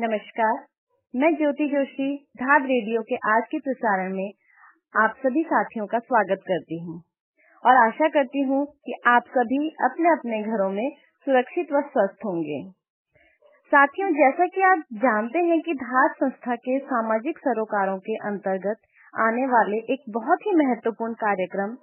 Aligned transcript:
नमस्कार, 0.00 0.66
मैं 1.14 1.34
ज्योति 1.34 1.66
जोशी 1.68 2.16
धाद 2.16 2.62
रेडियो 2.62 3.02
के 3.02 3.14
आज 3.14 3.42
के 3.50 3.58
प्रसारण 3.58 4.14
में 4.16 4.30
आप 4.96 5.14
सभी 5.18 5.42
साथियों 5.42 5.86
का 5.86 5.98
स्वागत 5.98 6.38
करती 6.48 6.78
हूँ। 6.80 7.02
और 7.64 7.76
आशा 7.76 8.08
करती 8.08 8.42
हूँ 8.42 8.66
कि 8.66 8.94
आप 9.06 9.22
सभी 9.28 9.68
अपने 9.68 10.08
अपने 10.08 10.42
घरों 10.42 10.70
में 10.70 10.90
सुरक्षित 11.26 11.72
व 11.72 11.80
स्वस्थ 11.80 12.24
होंगे। 12.24 12.70
साथियों, 13.72 14.10
जैसा 14.10 14.46
कि 14.46 14.62
आप 14.62 14.78
जानते 14.94 15.38
हैं 15.38 15.60
कि 15.60 15.74
धार 15.74 16.08
संस्था 16.08 16.54
के 16.54 16.78
सामाजिक 16.78 17.38
सरोकारों 17.38 17.98
के 17.98 18.16
अंतर्गत 18.16 18.76
आने 19.14 19.46
वाले 19.46 19.76
एक 19.76 20.04
बहुत 20.10 20.38
ही 20.38 20.54
महत्वपूर्ण 20.54 21.12
कार्यक्रम, 21.12 21.76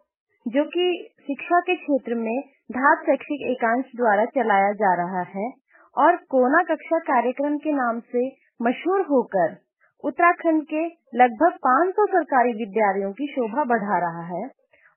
जो 0.48 0.64
कि 0.64 1.10
शिक्षा 1.22 1.60
के 1.60 1.76
क्षेत्र 1.76 2.16
में 2.16 2.42
धार 2.72 2.96
शैक्षिक 2.96 3.48
एकांश 3.52 3.86
द्वारा 3.96 4.26
चलाया 4.26 4.72
जा 4.72 4.96
रहा 4.96 5.22
है 5.22 5.65
और 5.98 6.16
कोना 6.16 6.64
कक्षा 6.64 7.00
कार्यक्रम 7.00 7.58
के 7.58 7.72
नाम 7.72 8.00
से 8.00 8.28
मशहूर 8.62 9.02
होकर 9.02 9.58
उत्तराखंड 10.04 10.64
के 10.64 10.86
लगभग 11.16 11.52
500 11.58 12.06
सरकारी 12.08 12.54
विद्यालयों 12.54 13.12
की 13.12 13.28
शोभा 13.28 13.64
बढ़ा 13.64 13.98
रहा 13.98 14.38
है। 14.38 14.50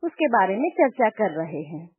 उसके 0.03 0.29
बारे 0.29 0.56
में 0.56 0.70
चर्चा 0.70 1.09
कर 1.09 1.30
रहे 1.30 1.62
हैं। 1.62 1.91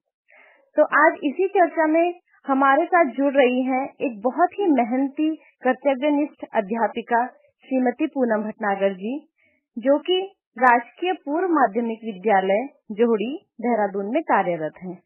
तो 0.76 0.84
आज 0.84 1.13
इसी 1.23 1.48
चर्चा 1.48 1.88
में 1.88 2.20
हमारे 2.48 2.85
साथ 2.85 3.05
जुड़ 3.05 3.34
रही 3.34 3.63
हैं 3.63 3.88
एक 4.02 4.21
बहुत 4.21 4.49
ही 4.54 4.66
मेहनती 4.66 5.35
कर्तव्यनिष्ठ 5.35 6.45
अध्यापिका 6.55 7.26
श्रीमती 7.65 8.07
पूनम 8.07 8.43
भटनागर 8.43 8.93
जी, 8.93 9.29
जो 9.77 9.99
कि 9.99 10.35
राजकीय 10.57 11.13
पूर्व 11.13 11.48
माध्यमिक 11.48 11.99
विद्यालय 12.04 12.68
जोहड़ी, 12.91 13.46
देहरादून 13.62 14.05
में 14.05 14.24
कार्यरत 14.24 14.74
हैं 14.84 14.98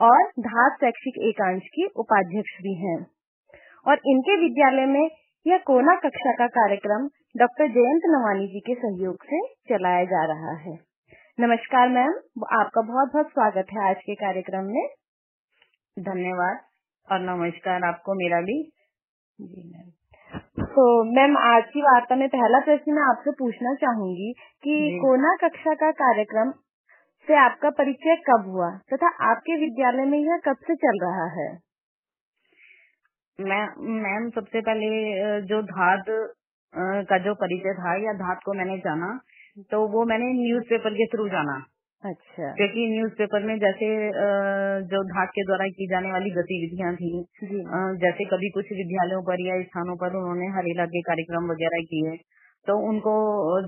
और 0.00 0.22
धात 0.24 0.72
शैक्षिक 0.72 1.14
एकांश 1.18 1.62
की 1.62 1.86
उपाध्यक्ष 1.96 2.62
भी 2.62 2.74
हैं। 2.74 3.06
और 3.86 4.00
इनके 4.06 4.36
विद्यालय 4.36 4.86
में 4.86 5.10
यह 5.46 5.58
कोना 5.58 5.94
कक्षा 5.94 6.32
का 6.32 6.46
कार्यक्रम 6.46 7.08
डॉक्टर 7.36 7.68
जयंत 7.68 8.02
नवानी 8.06 8.46
जी 8.46 8.60
के 8.60 8.74
सहयोग 8.74 9.24
से 9.24 9.48
चलाया 9.48 10.04
जा 10.04 10.24
रहा 10.24 10.52
है। 10.56 10.78
नमस्कार 11.40 11.88
मैम 11.88 12.12
आपका 12.52 12.80
बहुत 12.80 13.12
बहुत 13.12 13.26
स्वागत 13.26 13.66
है 13.72 13.88
आज 13.88 13.96
के 13.96 14.14
कार्यक्रम 14.14 14.64
में। 14.64 14.88
धन्यवाद 15.98 16.60
और 17.08 17.20
नमस्कार 17.20 17.84
आपको 17.84 18.14
मेरा 18.14 18.40
भी। 18.40 18.72
जी 19.40 19.72
मैम। 19.72 19.90
तो 20.64 21.04
मैम 21.04 21.36
आज 21.36 21.62
की 21.66 21.82
वार्ता 21.82 22.16
में 22.16 22.28
पहला 22.28 22.60
प्रश्न 22.60 22.92
मैं 22.92 23.02
आपसे 23.02 23.30
पूछना 23.30 23.74
चाहूँगी 23.74 24.32
कि 24.62 24.98
कोना 25.02 25.36
कक्षा 25.36 25.74
का 25.74 25.90
कार्यक्रम 25.90 26.50
से 27.28 27.34
आपका 27.34 27.70
परिचय 27.70 28.16
कब 28.16 28.44
हुआ 28.46 28.70
तथा 28.94 29.30
आपके 29.30 29.56
विद्यालय 29.56 30.04
में 30.04 30.18
यह 30.18 30.36
कब 30.36 30.56
से 30.56 30.74
चल 30.74 30.98
रहा 31.02 31.42
है? 31.42 31.71
मैम 33.38 34.28
सबसे 34.30 34.60
पहले 34.60 35.40
जो 35.46 35.60
धात 35.64 36.04
का 37.08 37.18
जो 37.18 37.34
परिचय 37.34 37.74
था 37.74 37.94
या 38.02 38.12
धात 38.18 38.40
को 38.44 38.54
मैंने 38.54 38.76
जाना 38.78 39.18
तो 39.70 39.80
वो 39.88 40.04
मैंने 40.06 40.32
न्यूज़पेपर 40.34 40.94
के 40.94 41.06
थ्रू 41.06 41.28
जाना। 41.28 41.54
अच्छा। 42.04 42.50
क्योंकि 42.52 42.86
न्यूज़पेपर 42.90 43.42
में 43.42 43.54
जैसे 43.58 43.88
जो 44.86 45.02
धात 45.08 45.28
के 45.34 45.44
द्वारा 45.46 45.66
की 45.70 45.86
जाने 45.88 46.12
वाली 46.12 46.30
गतिविधियाँ 46.30 46.92
थी 46.94 47.10
जैसे 48.00 48.24
कभी 48.24 48.50
कुछ 48.50 48.72
विद्यालयों 48.72 49.22
पर 49.22 49.46
या 49.46 49.60
स्थानों 49.62 49.96
पर 49.96 50.16
उन्होंने 50.16 50.48
हरेला 50.56 50.86
के 50.86 51.02
कार्यक्रम 51.02 51.50
वगैरह 51.50 51.84
किए 51.92 52.16
तो 52.66 52.74
उनको 52.88 53.12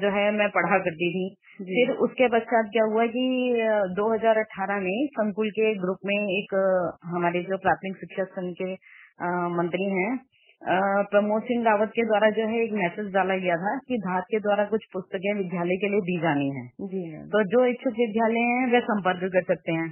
जो 0.00 0.10
है 0.10 0.24
मैं 0.32 0.48
पढ़ा 0.50 0.78
करती 0.78 1.06
थी। 1.14 1.22
फिर 1.68 1.90
उसके 2.04 2.26
पश्चात 2.28 2.68
क्या 2.72 2.84
हुआ 2.84 3.06
कि 3.06 3.22
2018 3.96 4.78
में 4.80 5.06
संकुल 5.14 5.50
के 5.50 5.72
ग्रुप 5.78 6.06
में 6.06 6.14
एक 6.16 6.54
हमारे 7.14 7.42
जो 7.42 7.58
प्राथमिक 7.58 7.96
शिक्षा 7.96 8.24
संघ 8.34 8.52
के 8.62 8.74
मंत्री 9.52 9.84
हैं। 9.90 10.12
प्रमोद 11.10 11.42
सिंह 11.42 11.64
रावत 11.64 11.90
के 11.94 12.04
द्वारा 12.04 12.28
जो 12.30 12.46
है 12.48 12.62
एक 12.62 12.72
मैसेज 12.74 13.12
डाला 13.14 13.34
गया 13.38 13.56
था 13.56 13.72
कि 13.88 13.96
धात 14.00 14.24
के 14.30 14.38
द्वारा 14.40 14.64
कुछ 14.66 14.84
पुस्तकें 14.92 15.32
विद्यालय 15.34 15.76
के 15.76 15.88
लिए 15.88 16.00
दी 16.02 16.16
जानी 16.20 16.48
है। 16.50 16.64
जी 16.86 17.02
तो 17.32 17.42
जो 17.50 17.64
इच्छुक 17.66 17.98
विद्यालय 17.98 18.46
हैं 18.50 18.70
वे 18.72 18.80
संपर्क 18.82 19.26
कर 19.34 19.42
सकते 19.48 19.72
हैं। 19.72 19.90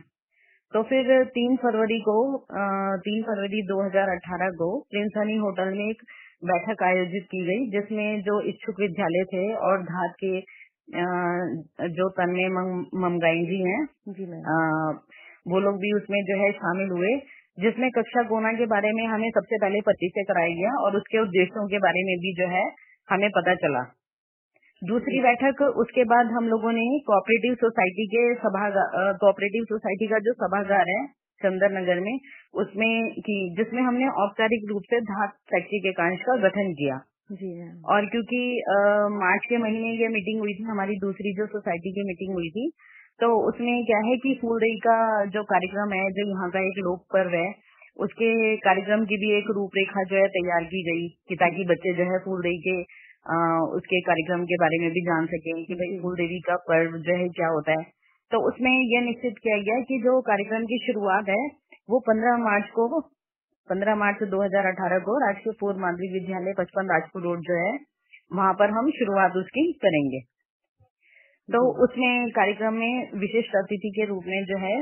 तो 0.74 0.82
फिर 0.82 1.12
तीन 1.30 1.56
फरवरी 1.62 1.98
को 2.00 2.14
तीन 3.04 3.22
फरवरी 3.22 3.60
2018 3.66 4.54
को 4.58 4.68
प्रिंस 4.90 5.18
हनी 5.18 5.36
होटल 5.38 5.72
में 5.72 5.84
एक 5.86 6.02
बैठक 6.44 6.82
आयोजित 6.82 7.26
की 7.30 7.40
गई 7.46 7.66
जिसमें 7.70 8.06
जो 8.22 8.40
इच्छुक 8.48 8.80
विद्यालय 8.80 9.24
थे 9.32 9.42
और 9.66 9.82
धात 9.84 10.14
के 10.24 10.32
जो 11.90 12.08
तन्मय 12.12 12.48
ममगाई 13.02 13.44
जी 13.46 13.60
हैं 13.64 13.82
जी 14.10 14.24
वो 15.48 15.60
लोग 15.60 15.76
भी 15.76 15.92
उसमें 15.92 16.18
जो 16.24 16.40
है 16.40 16.50
शामिल 16.54 16.90
हुए। 16.90 17.14
जिसमें 17.58 17.90
कक्षा 17.90 18.22
गोना 18.22 18.52
के 18.52 18.66
बारे 18.66 18.92
में 18.92 19.06
हमें 19.06 19.30
सबसे 19.30 19.56
पहले 19.56 19.80
परिचय 19.80 20.22
कराया 20.22 20.54
गया 20.54 20.76
और 20.82 20.96
उसके 20.96 21.18
उद्देश्यों 21.18 21.66
के 21.68 21.78
बारे 21.78 22.04
में 22.04 22.14
भी 22.18 22.32
जो 22.34 22.48
है 22.48 22.62
हमें 23.08 23.28
पता 23.30 23.54
चला। 23.54 23.82
दूसरी 24.82 25.20
बैठक 25.20 25.60
उसके 25.76 26.04
बाद 26.04 26.26
हम 26.26 26.48
लोगों 26.48 26.72
ने 26.72 26.84
कोऑपरेटिव 27.06 27.54
सोसाइटी 27.54 28.06
के 28.06 28.22
सभा 28.34 28.70
कोऑपरेटिव 29.12 29.64
सोसाइटी 29.64 30.06
का 30.06 30.18
जो 30.18 30.32
सभागार 30.32 30.88
है 30.88 31.02
चंदर 31.40 31.72
नगर 31.72 32.00
में 32.00 32.18
उसमें 32.54 32.90
की 33.20 33.36
जिसमें 33.56 33.82
हमने 33.82 34.08
औपचारिक 34.22 34.66
रूप 34.70 34.82
से 34.90 35.00
धात 35.00 35.36
फैक्ट्री 35.52 35.78
के 35.80 35.92
कांश 35.92 36.20
का 36.20 36.36
गठन 36.36 36.72
किया। 36.72 36.98
जी। 37.32 37.50
और 37.84 38.06
क्योंकि 38.06 38.40
आ, 38.70 38.76
मार्च 39.08 39.46
के 39.48 39.58
महीने 39.58 39.92
ये 39.92 40.08
मीटिंग 40.08 40.40
हुई 40.40 40.54
थी 40.54 40.62
हमारी 40.62 40.96
दूसरी 40.96 41.32
जो 41.34 41.46
सोसाइटी 41.46 41.92
की 41.92 42.06
मीटिंग 42.06 42.34
हुई 42.34 42.50
थी 42.50 42.64
तो 43.22 43.28
उसमें 43.48 43.84
क्या 43.84 43.98
है 43.98 44.16
कि 44.16 44.38
फूलदेई 44.42 44.76
का 44.76 44.94
जो 45.24 45.42
कार्यक्रम 45.42 45.92
है 45.92 46.06
जो 46.10 46.28
यहाँ 46.28 46.50
का 46.50 46.60
एक 46.60 46.78
लोक 46.78 47.04
पर्व 47.12 47.34
है 47.34 47.54
उसके 47.96 48.56
कार्यक्रम 48.56 49.04
की 49.04 49.16
भी 49.16 49.28
एक 49.38 49.50
रूपरेखा 49.50 50.02
जो 50.02 50.16
है 50.16 50.26
तैयार 50.28 50.64
की 50.64 50.80
गई 50.82 51.04
कि 51.28 51.34
ताकि 51.34 51.64
बच्चे 51.64 51.92
जो 51.92 52.04
है 52.04 52.18
फूलदेई 52.18 52.58
के 52.58 52.74
आ, 53.30 53.34
उसके 53.76 54.00
कार्यक्रम 54.00 54.44
के 54.44 54.56
बारे 54.56 54.78
में 54.78 54.90
भी 54.90 55.00
जान 55.00 55.26
सके 55.26 55.52
कि 55.64 55.74
भाई 55.74 55.98
फूल 56.02 56.16
देवी 56.16 56.40
का 56.40 56.56
पर्व 56.56 56.96
जो 56.98 57.16
है 57.16 57.28
क्या 57.28 57.48
होता 57.48 57.72
है। 57.72 57.84
तो 58.30 58.38
उसमें 58.48 58.70
यह 58.70 59.00
निश्चित 59.00 59.38
किया 59.42 59.56
गया 59.56 59.80
कि 59.80 59.98
जो 59.98 60.20
कार्यक्रम 60.20 60.64
की 60.64 60.78
शुरुआत 60.86 61.28
है 61.28 61.46
वो 61.90 62.00
15 62.00 62.36
मार्च 62.38 62.68
को 62.70 63.00
15 63.68 63.96
मार्च 63.96 64.22
2018 64.22 64.98
को 64.98 65.18
राजकीय 65.26 65.52
पूर्व 65.60 65.78
माध्यमिक 65.78 66.12
विद्यालय 66.12 66.54
पचपन 66.58 66.92
राजपुर 66.92 67.22
रोड 67.22 67.40
जो 67.40 67.54
है 67.54 67.72
वहाँ 68.32 68.52
पर 68.54 68.70
हम 68.70 68.90
शुरुआत 68.90 69.36
उसकी 69.36 69.72
करेंगे। 69.72 70.31
तो 71.48 71.60
उसने 71.84 72.08
कार्यक्रम 72.32 72.74
में 72.76 73.20
विशिष्ट 73.20 73.56
अतिथि 73.56 73.90
के 73.90 74.04
रूप 74.06 74.26
में 74.26 74.40
जो 74.44 74.58
है 74.58 74.76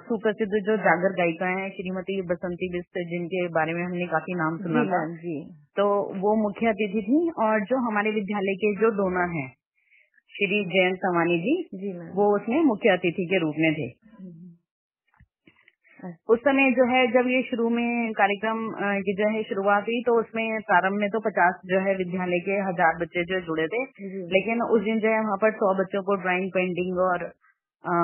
सुप्रसिद्ध 0.00 0.58
जो 0.66 0.76
जागर 0.78 1.14
गायिका 1.14 1.46
है 1.50 1.68
श्रीमती 1.70 2.20
बसंती 2.22 2.68
बिस्त 2.72 2.98
जिनके 3.08 3.40
बारे 3.48 3.72
में 3.74 3.82
हमने 3.84 4.06
काफ़ी 4.06 4.34
नाम 4.34 4.58
सुना 4.58 4.84
था। 4.84 5.00
जी। 5.14 5.36
तो 5.76 5.86
वो 6.20 6.34
मुख्य 6.42 6.68
अतिथि 6.68 7.02
थी 7.02 7.18
और 7.44 7.64
जो 7.64 7.78
हमारे 7.86 8.12
विद्यालय 8.12 8.54
के 8.56 8.74
जो 8.76 8.90
डोनर 8.96 9.32
हैं 9.32 9.48
श्री 10.34 10.60
जयंत 10.72 10.98
सवानी 10.98 11.38
जी 11.38 11.54
जी 11.74 11.90
वो 12.14 12.26
उसमें 12.36 12.60
मुख्य 12.64 12.90
अतिथि 12.90 13.26
के 13.26 13.38
रूप 13.38 13.58
में 13.58 13.72
थे। 13.74 13.88
उस 16.28 16.40
समय 16.40 16.70
जो 16.72 16.84
है 16.86 17.06
जब 17.12 17.28
ये 17.28 17.42
शुरू 17.42 17.68
में 17.70 18.12
कार्यक्रम 18.14 18.58
की 19.00 19.14
जो 19.16 19.28
है 19.30 19.42
शुरुआत 19.44 19.82
हुई 19.84 20.02
तो 20.06 20.18
उसमें 20.20 20.44
प्रारंभ 20.64 21.00
में 21.00 21.08
तो 21.10 21.20
पचास 21.20 21.60
जो 21.66 21.80
है 21.80 21.94
विद्यालय 21.96 22.40
के 22.46 22.58
हज़ार 22.64 22.98
बच्चे 23.00 23.24
जो 23.24 23.40
जुड़े 23.46 23.66
थे। 23.66 23.82
लेकिन 24.28 24.62
उस 24.64 24.82
दिन 24.82 25.00
जो 25.00 25.08
है 25.08 25.20
वहाँ 25.20 25.36
पर 25.36 25.52
सौ 25.54 25.72
बच्चों 25.78 26.02
को 26.02 26.16
ड्राइंग 26.22 26.50
पेंटिंग 26.52 26.98
और 27.06 27.24
आ, 27.84 27.94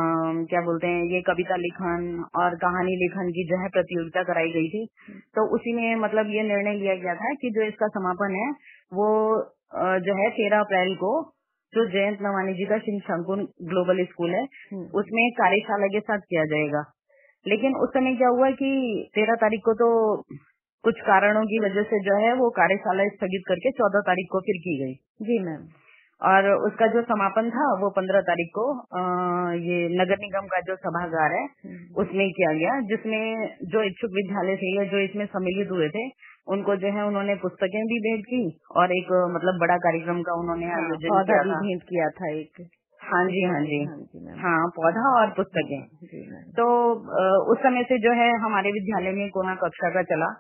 क्या 0.50 0.60
बोलते 0.60 0.86
हैं 0.86 1.04
ये 1.10 1.20
कविता 1.22 1.56
लिखन 1.56 2.02
और 2.36 2.54
कहानी 2.56 2.92
लिखन 2.97 3.31
की 3.31 3.44
जो 3.48 3.56
है 3.62 3.69
प्रतियोगिता 3.69 4.22
कराई 4.22 4.52
गई 4.52 4.69
थी। 4.69 4.82
तो 5.34 5.46
उसी 5.55 5.72
में 5.72 5.96
मतलब 5.96 6.31
ये 6.31 6.43
निर्णय 6.43 6.75
लिया 6.75 6.94
गया 6.96 7.14
था 7.14 7.32
कि 7.34 7.50
जो 7.50 7.62
इसका 7.62 7.88
समापन 7.88 8.34
है 8.34 8.49
वो 8.93 9.08
जो 10.06 10.14
है 10.14 10.28
तेरह 10.31 10.61
अप्रैल 10.61 10.94
को 10.94 11.12
जो 11.72 11.84
जयंत 11.90 12.19
नवानी 12.22 12.55
जी 12.55 12.64
का 12.64 12.78
शिव 12.78 13.22
ग्लोबल 13.69 14.05
स्कूल 14.05 14.34
है 14.34 14.43
हम्म। 14.43 14.84
उसमें 14.94 15.22
कार्यशाला 15.32 15.87
के 15.87 16.00
साथ 16.00 16.19
किया 16.28 16.44
जाएगा। 16.44 16.82
लेकिन 17.46 17.76
उस 17.76 17.88
समय 17.88 18.14
क्या 18.14 18.28
हुआ 18.28 18.50
कि 18.50 18.70
तेरह 19.14 19.34
तारीख 19.34 19.60
को 19.64 19.74
तो 19.74 19.88
कुछ 20.84 21.00
कारणों 21.00 21.44
की 21.44 21.58
वजह 21.58 21.82
से 21.82 22.00
जो 22.00 22.16
है 22.16 22.32
वो 22.34 22.50
कार्यशाला 22.50 23.08
स्थगित 23.08 23.42
करके 23.48 23.70
चौदह 23.70 24.00
तारीख 24.00 24.26
को 24.32 24.40
फिर 24.40 24.56
की 24.56 24.78
गई। 24.78 24.94
जी 25.22 25.38
मैम। 25.38 25.68
और 26.22 26.48
उसका 26.50 26.86
जो 26.86 27.02
समापन 27.02 27.50
था 27.50 27.64
वो 27.80 27.90
पंद्रह 27.90 28.20
तारीख 28.20 28.50
को 28.54 28.64
आ, 28.72 29.00
ये 29.52 29.78
नगर 30.02 30.18
निगम 30.18 30.46
का 30.46 30.60
जो 30.60 30.76
सभागार 30.76 31.32
है 31.32 31.44
हम्म। 31.44 32.02
उसमें 32.02 32.30
किया 32.30 32.52
गया 32.52 32.80
जिसमें 32.80 33.22
जो 33.64 33.82
इच्छुक 33.82 34.10
विद्यालय 34.10 34.56
थे 34.56 34.76
या 34.76 34.84
जो 34.84 34.98
इसमें 34.98 35.26
सम्मिलित 35.26 35.70
हुए 35.70 35.88
थे 35.88 36.04
उनको 36.48 36.76
जो 36.76 36.92
है 36.92 37.06
उन्होंने 37.06 37.34
पुस्तकें 37.34 37.82
भी 37.86 37.98
भेंट 37.98 38.24
की 38.26 38.42
और 38.76 38.92
एक 38.92 39.10
मतलब 39.34 39.58
बड़ा 39.60 39.76
कार्यक्रम 39.76 40.22
का 40.22 40.32
उन्होंने 40.34 40.66
हाँ, 40.66 40.78
आयोजन 40.82 41.52
भेंट 41.66 41.82
किया 41.82 42.08
था 42.08 42.32
एक। 42.34 42.64
हाँ 43.12 43.25
जी 43.25 43.43
हाँ 43.44 43.61
जी। 43.64 43.79
हाँ 43.85 44.37
हाँ 44.43 44.69
पौधा 44.76 45.09
और 45.20 45.35
पुस्तकें। 45.37 45.81
तो 46.53 46.67
उस 47.53 47.59
समय 47.59 47.82
से 47.82 47.99
जो 47.99 48.12
है 48.12 48.31
हमारे 48.38 48.73
विद्यालय 48.73 49.12
में 49.12 49.29
कोना 49.31 49.55
कक्षा 49.55 49.91
का 49.91 50.03
चला। 50.03 50.32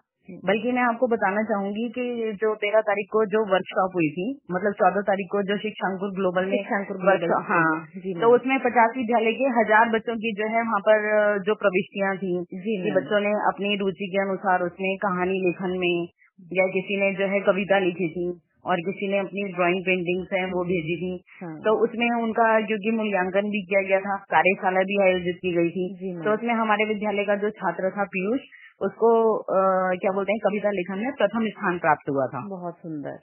बल्कि 0.44 0.72
मैं 0.72 0.82
आपको 0.82 1.06
बताना 1.06 1.42
चाहूँगी 1.42 1.88
कि 1.88 2.02
जो 2.32 2.54
तेरह 2.54 2.80
तारीख 2.80 3.08
को 3.12 3.24
जो 3.24 3.40
वर्कशॉप 3.52 3.94
हुई 3.94 4.10
थी 4.10 4.26
मतलब 4.50 4.72
चौदह 4.72 5.00
तारीख 5.00 5.28
को 5.32 5.42
जो 5.42 5.56
शिक्षांकुर 5.56 6.12
ग्लोबल 6.14 6.44
में 6.44 6.56
शिक्षांकुर 6.56 7.00
वर्कशॉप 7.06 7.48
हाँ। 7.48 7.72
जी 7.96 8.14
तो 8.20 8.30
उसमें 8.34 8.58
पचास 8.58 8.94
विद्यालय 8.96 9.32
के 9.32 9.50
हज़ार 9.58 9.90
बच्चों 9.90 10.16
की 10.16 10.32
जो 10.32 10.48
है 10.48 10.62
वहाँ 10.62 10.80
पर 10.80 11.08
जो 11.42 11.54
प्रविष्टियाँ 11.54 12.14
थी 12.16 12.32
जी 12.60 12.76
कि 12.82 12.90
बच्चों 12.90 13.20
ने 13.20 13.32
अपनी 13.48 13.76
रुचि 13.76 14.10
के 14.12 14.22
अनुसार 14.22 14.62
उसमें 14.62 14.96
कहानी 14.98 15.42
लेखन 15.44 15.76
में 15.78 16.08
या 16.52 16.66
किसी 16.66 17.00
ने 17.00 17.12
जो 17.14 17.26
है 17.26 17.40
कविता 17.40 17.78
लिखी 17.78 18.08
थी। 18.08 18.30
और 18.64 18.80
किसी 18.80 19.08
ने 19.12 19.18
अपनी 19.18 19.42
ड्राइंग 19.52 19.78
पेंटिंग्स 19.84 20.32
हैं 20.32 20.44
वो 20.50 20.64
भेजी 20.64 20.96
थी। 20.96 21.12
हाँ। 21.38 21.52
तो 21.60 21.72
उसमें 21.84 22.08
उनका 22.16 22.48
क्योंकि 22.66 22.90
मूल्यांकन 22.96 23.48
भी 23.50 23.62
किया 23.62 23.80
गया 23.82 24.00
था 24.00 24.16
कार्यशाला 24.30 24.82
भी 24.90 24.98
आयोजित 25.02 25.40
की 25.42 25.54
गई 25.54 25.70
थी। 25.70 25.86
तो 26.24 26.34
उसमें 26.34 26.52
हमारे 26.54 26.84
विद्यालय 26.84 27.24
का 27.24 27.36
जो 27.36 27.50
छात्र 27.56 27.90
था 27.90 28.04
पीयूष 28.12 28.50
उसको 28.80 29.08
आ, 29.52 29.60
क्या 29.94 30.12
बोलते 30.12 30.32
हैं 30.32 30.40
कविता 30.44 30.70
लेखन 30.70 30.98
में 30.98 31.10
प्रथम 31.18 31.48
स्थान 31.48 31.78
प्राप्त 31.78 32.08
हुआ 32.10 32.26
था। 32.26 32.44
बहुत 32.48 32.78
सुंदर। 32.78 33.18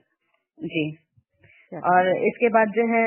जी। 0.57 0.83
और 1.71 2.07
इसके 2.27 2.49
बाद 2.49 2.71
जो 2.75 2.85
है 2.87 3.01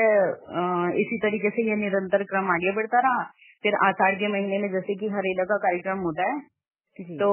इसी 1.01 1.17
तरीके 1.17 1.49
से 1.49 1.63
यह 1.69 1.75
निरंतर 1.75 2.23
क्रम 2.23 2.51
आगे 2.51 2.71
बढ़ता 2.71 2.99
रहा। 2.99 3.23
फिर 3.63 3.75
आषाढ़ 3.85 4.15
के 4.15 4.27
महीने 4.27 4.57
में 4.57 4.67
जैसे 4.71 4.95
कि 4.95 5.09
हरेला 5.09 5.43
का 5.43 5.57
कार्यक्रम 5.65 5.99
होता 5.99 6.27
है 6.29 6.37
तो 6.99 7.29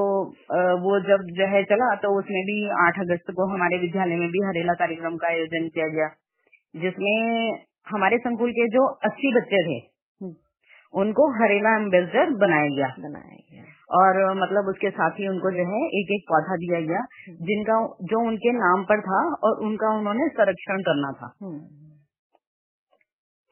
वो 0.81 0.99
जब 1.01 1.25
जो 1.33 1.47
है 1.47 1.62
चला 1.65 1.95
तो 1.95 2.11
उसमें 2.19 2.43
भी 2.45 2.59
आठ 2.81 3.01
अगस्त 3.01 3.31
को 3.31 3.47
हमारे 3.47 3.79
विद्यालय 3.79 4.17
में 4.17 4.29
भी 4.29 4.45
हरेला 4.45 4.75
कार्यक्रम 4.75 5.17
का 5.17 5.29
आयोजन 5.29 5.69
किया 5.69 5.89
गया 5.89 6.09
जिसमें 6.75 7.17
हमारे 7.87 8.19
संकुल 8.19 8.53
के 8.53 8.69
जो 8.69 8.87
अस्सी 9.05 9.33
बच्चे 9.35 9.62
थे 9.65 9.77
हम्म। 9.77 10.35
उनको 10.95 11.27
हरेला 11.35 11.75
एम्बेसडर 11.77 12.33
बनाया 12.37 12.71
गया 12.77 12.89
बनाया 12.99 13.37
गया 13.51 13.65
और 13.91 14.19
मतलब 14.35 14.69
उसके 14.69 14.91
साथ 14.91 15.21
ही 15.21 15.29
उनको 15.29 15.51
जो 15.51 15.67
है 15.67 15.83
एक 16.01 16.12
एक 16.12 16.25
पौधा 16.29 16.57
दिया 16.57 16.81
गया 16.81 17.05
हम्म। 17.21 17.47
जिनका 17.47 17.79
जो 18.11 18.21
उनके 18.29 18.53
नाम 18.53 18.85
पर 18.85 19.01
था 19.01 19.23
और 19.43 19.65
उनका 19.67 19.95
उन्होंने 19.99 20.29
संरक्षण 20.31 20.83
करना 20.83 21.12
था 21.12 21.33
हम्म। 21.43 21.59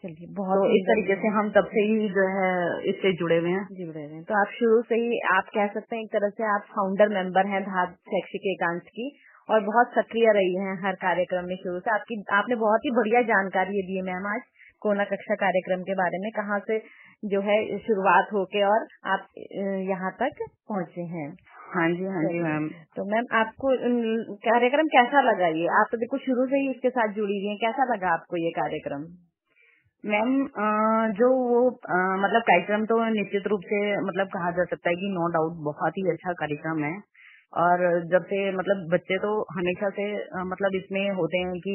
चलिए 0.05 0.27
बहुत 0.35 0.59
तो 0.59 0.67
इस 0.75 0.85
तरीके 0.89 1.15
से 1.21 1.31
हम 1.37 1.49
तब 1.55 1.71
से 1.71 1.83
ही 1.87 2.09
जो 2.17 2.27
है 2.35 2.51
इससे 2.91 3.13
जुड़े 3.21 3.39
हुए 3.39 3.51
हैं। 3.51 3.63
जुड़े 3.79 4.03
हुए 4.03 4.15
हैं। 4.15 4.23
तो 4.25 4.35
आप 4.41 4.53
शुरू 4.59 4.83
से 4.83 4.99
ही 5.01 5.19
आप 5.31 5.49
कह 5.55 5.67
सकते 5.73 5.97
हैं 5.97 6.03
एक 6.03 6.13
तरह 6.13 6.31
से 6.37 6.45
आप 6.51 6.69
फाउंडर 6.75 7.09
मेंबर 7.15 7.47
हैं 7.47 7.63
धात 7.65 7.97
शैक्षिक 8.13 8.47
एकांश 8.53 8.83
की 8.99 9.09
और 9.49 9.65
बहुत 9.65 9.93
सक्रिय 9.95 10.33
रही 10.33 10.55
हैं 10.57 10.77
हर 10.85 11.01
कार्यक्रम 11.03 11.45
में 11.45 11.57
शुरू 11.57 11.81
से। 11.81 11.91
आपकी 11.91 12.23
आपने 12.39 12.57
बहुत 12.63 12.85
ही 12.85 12.91
बढ़िया 12.91 13.23
जानकारी 13.29 13.83
दी 13.83 13.97
है 13.97 14.03
मैम 14.05 14.27
आज 14.35 14.41
कोना 14.83 15.05
कक्षा 15.05 15.35
कार्यक्रम 15.35 15.83
के 15.83 15.95
बारे 15.95 16.19
में 16.19 16.31
कहाँ 16.33 16.59
से 16.67 16.79
जो 17.23 17.41
है 17.41 17.57
शुरुआत 17.79 18.29
होके 18.33 18.63
और 18.65 18.85
आप 19.13 19.29
यहाँ 19.89 20.11
तक 20.21 20.43
पहुँचे 20.69 21.07
हैं। 21.15 21.29
हाँ 21.71 21.89
जी 21.91 22.05
हाँ 22.13 22.23
जी 22.25 22.43
मैम। 22.43 22.69
तो 22.97 23.05
मैम 23.05 23.27
आपको 23.39 23.73
कार्यक्रम 24.45 24.93
कैसा 24.93 25.21
लगा 25.21 25.49
ये? 25.57 25.67
आप 25.81 25.89
तो 25.93 25.99
देखो 25.99 26.19
शुरू 26.19 26.47
से 26.47 26.61
ही 26.61 26.71
इसके 26.71 26.91
साथ 26.91 27.13
जुड़ी 27.15 27.39
हुई 27.39 27.49
है। 27.49 27.57
कैसा 27.65 27.95
लगा 27.95 28.13
आपको 28.13 28.37
ये 28.37 28.51
कार्यक्रम? 28.51 29.03
मैम 30.05 30.35
जो 31.19 31.29
वो 31.29 31.61
मतलब 31.69 32.43
कार्यक्रम 32.43 32.85
तो 32.87 32.97
निश्चित 33.13 33.47
रूप 33.47 33.61
से 33.65 33.79
मतलब 34.01 34.27
कहा 34.35 34.51
जा 34.51 34.65
सकता 34.65 34.91
है 34.91 34.95
कि 34.97 35.09
नो 35.15 35.27
डाउट 35.29 35.57
बहुत 35.65 35.97
ही 35.99 36.05
अच्छा 36.11 36.33
कार्यक्रम 36.33 36.85
है 36.85 36.93
और 37.53 37.83
जब 38.13 38.25
से 38.25 38.39
मतलब 38.53 38.87
बच्चे 38.93 39.19
तो 39.19 39.31
हमेशा 39.53 39.89
से 39.91 40.07
मतलब 40.45 40.75
इसमें 40.75 41.03
होते 41.17 41.39
हैं 41.39 41.59
कि 41.61 41.75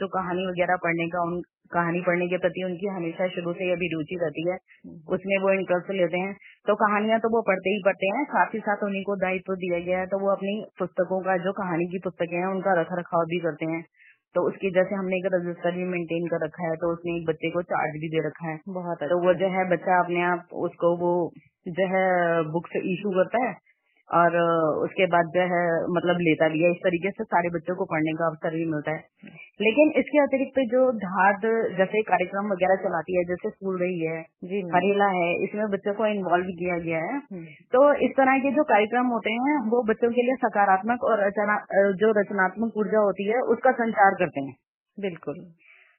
जो 0.00 0.08
कहानी 0.08 0.46
वगैरह 0.46 0.76
पढ़ने 0.84 1.06
का, 1.08 1.22
उन 1.22 1.40
कहानी 1.72 2.00
पढ़ने 2.06 2.28
के 2.28 2.38
प्रति 2.38 2.64
उनकी 2.64 2.86
हमेशा 2.94 3.28
शुरू 3.28 3.52
से 3.54 3.70
अभी 3.72 3.88
रुचि 3.94 4.18
रहती 4.22 4.46
है। 4.50 4.56
उसमें 5.16 5.36
वो 5.42 5.52
इंटरेस्ट 5.52 5.90
लेते 5.92 6.18
हैं 6.18 6.32
तो 6.66 6.74
कहानियाँ 6.76 7.18
तो 7.20 7.28
वो 7.36 7.42
पढ़ते 7.48 7.70
ही 7.70 7.82
पढ़ते 7.84 8.06
हैं, 8.06 8.24
साथ 8.26 8.54
ही 8.54 8.60
साथ 8.60 8.84
उन्हीं 8.84 9.02
को 9.04 9.16
दायित्व 9.18 9.54
दिया 9.56 9.78
गया 9.86 9.98
है 9.98 10.06
तो 10.06 10.20
वो 10.20 10.30
अपनी 10.32 10.54
पुस्तकों 10.78 11.20
का, 11.22 11.36
जो 11.38 11.52
कहानी 11.54 11.86
की 11.92 11.98
पुस्तकें 12.06 12.36
हैं, 12.38 12.46
उनका 12.48 12.80
रख 12.80 12.96
रखाव 13.00 13.24
भी 13.26 13.38
करते 13.40 13.72
हैं 13.72 13.82
तो 14.34 14.42
उसकी 14.48 14.70
जैसे 14.70 14.94
हमने 14.94 15.16
एक 15.16 15.26
रजिस्टर 15.34 15.76
भी 15.76 15.84
मेंटेन 15.84 16.26
कर 16.26 16.44
रखा 16.44 16.68
है 16.68 16.76
तो 16.76 16.92
उसने 16.92 17.16
एक 17.16 17.26
बच्चे 17.26 17.50
को 17.50 17.62
चार्ज 17.64 18.00
भी 18.00 18.08
दे 18.08 18.26
रखा 18.26 18.48
है। 18.50 18.58
बहुत 18.70 19.02
तो 19.04 19.18
वो 19.26 19.34
जो 19.34 19.48
है 19.48 19.68
बच्चा 19.70 19.98
अपने 20.00 20.22
आप 20.24 20.54
उसको 20.62 20.90
वो 20.96 21.12
जो 21.70 21.86
है 21.88 22.06
बुक्स 22.52 22.76
इशू 22.76 23.10
करता 23.10 23.44
है 23.46 23.52
और 24.14 24.36
उसके 24.84 25.06
बाद 25.06 25.30
जो 25.34 25.44
है 25.52 25.62
मतलब 25.94 26.20
लेता 26.20 26.48
भी 26.48 26.62
है। 26.62 26.70
इस 26.70 26.76
तरीके 26.76 27.10
से 27.10 27.24
सारे 27.24 27.48
बच्चों 27.48 27.76
को 27.76 27.84
पढ़ने 27.84 28.12
का 28.12 28.26
अवसर 28.26 28.54
भी 28.54 28.64
मिलता 28.64 28.90
है। 28.90 28.98
लेकिन 29.60 29.92
इसके 29.96 30.18
अतिरिक्त 30.18 30.60
जो 30.72 30.92
धाद 30.92 31.40
जैसे 31.78 32.02
कार्यक्रम 32.02 32.52
वगैरह 32.52 32.76
चलाती 32.76 33.16
है 33.18 33.24
जैसे 33.24 33.50
स्कूल 33.50 33.80
रही 33.80 34.00
है 34.06 34.20
हरेला 34.76 35.06
है 35.06 35.32
इसमें 35.44 35.66
बच्चों 35.70 35.94
को 35.94 36.06
इन्वॉल्व 36.06 36.46
किया 36.46 36.78
गया 36.78 36.98
है। 36.98 37.16
हम्म। 37.16 37.44
तो 37.72 37.94
इस 37.94 38.10
तरह 38.10 38.38
के 38.38 38.52
जो 38.52 38.64
कार्यक्रम 38.64 39.06
होते 39.06 39.32
हैं 39.32 39.58
वो 39.70 39.82
बच्चों 39.82 40.10
के 40.10 40.22
लिए 40.22 40.34
सकारात्मक 40.34 41.04
और 41.04 41.30
जो 41.94 42.20
रचनात्मक 42.20 42.76
ऊर्जा 42.76 42.98
होती 42.98 43.28
है 43.28 43.40
उसका 43.40 43.72
संचार 43.72 44.14
करते 44.14 44.40
हैं। 44.40 44.56
बिल्कुल। 45.00 45.34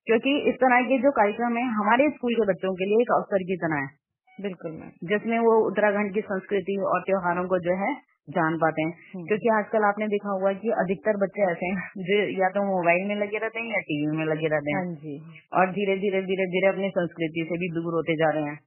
क्योंकि 0.07 0.39
इस 0.49 0.55
तरह 0.55 0.81
के 0.81 0.97
जो 0.97 1.11
कार्यक्रम 1.11 1.57
है 1.57 1.63
हमारे 1.63 2.09
स्कूल 2.09 2.33
के 2.33 2.41
बच्चों 2.41 2.73
के 2.73 2.85
लिए 2.85 2.97
एक 3.01 3.11
अवसर 3.15 3.37
की 3.37 3.55
तरह 3.55 3.75
है। 3.75 4.04
बिल्कुल 4.41 4.71
मैम। 4.71 4.89
जिसमें 5.03 5.39
वो 5.39 5.67
उत्तराखंड 5.67 6.13
की 6.13 6.21
संस्कृति 6.21 6.77
और 6.85 7.01
त्योहारों 7.01 7.47
को 7.47 7.59
जो 7.59 7.71
है 7.71 8.15
जान 8.29 8.57
पाते 8.57 8.81
हैं। 8.81 8.89
हम्म। 8.89 9.25
क्योंकि 9.25 9.49
आजकल 9.49 9.83
आपने 9.83 10.07
देखा 10.07 10.29
हुआ 10.29 10.53
कि 10.53 10.69
अधिकतर 10.69 11.17
बच्चे 11.17 11.51
ऐसे 11.51 11.65
हैं 11.65 11.89
जो 11.97 12.43
या 12.43 12.49
तो 12.49 12.77
मोबाइल 12.77 13.07
में 13.07 13.15
लगे 13.15 13.37
रहते 13.37 13.59
हैं 13.59 13.67
या 13.67 13.79
टीवी 13.79 14.17
में 14.17 14.25
लगे 14.25 14.47
रहते 14.47 14.71
हैं। 14.71 14.85
हाँ 14.85 14.95
जी। 14.95 15.23
और 15.53 15.71
धीरे 15.71 15.97
धीरे 15.97 16.21
धीरे 16.21 16.45
धीरे 16.45 16.67
अपनी 16.67 16.89
संस्कृति 16.89 17.45
से 17.49 17.57
भी 17.57 17.69
दूर 17.69 17.93
होते 17.93 18.15
जा 18.15 18.29
रहे 18.29 18.43
हैं। 18.43 18.59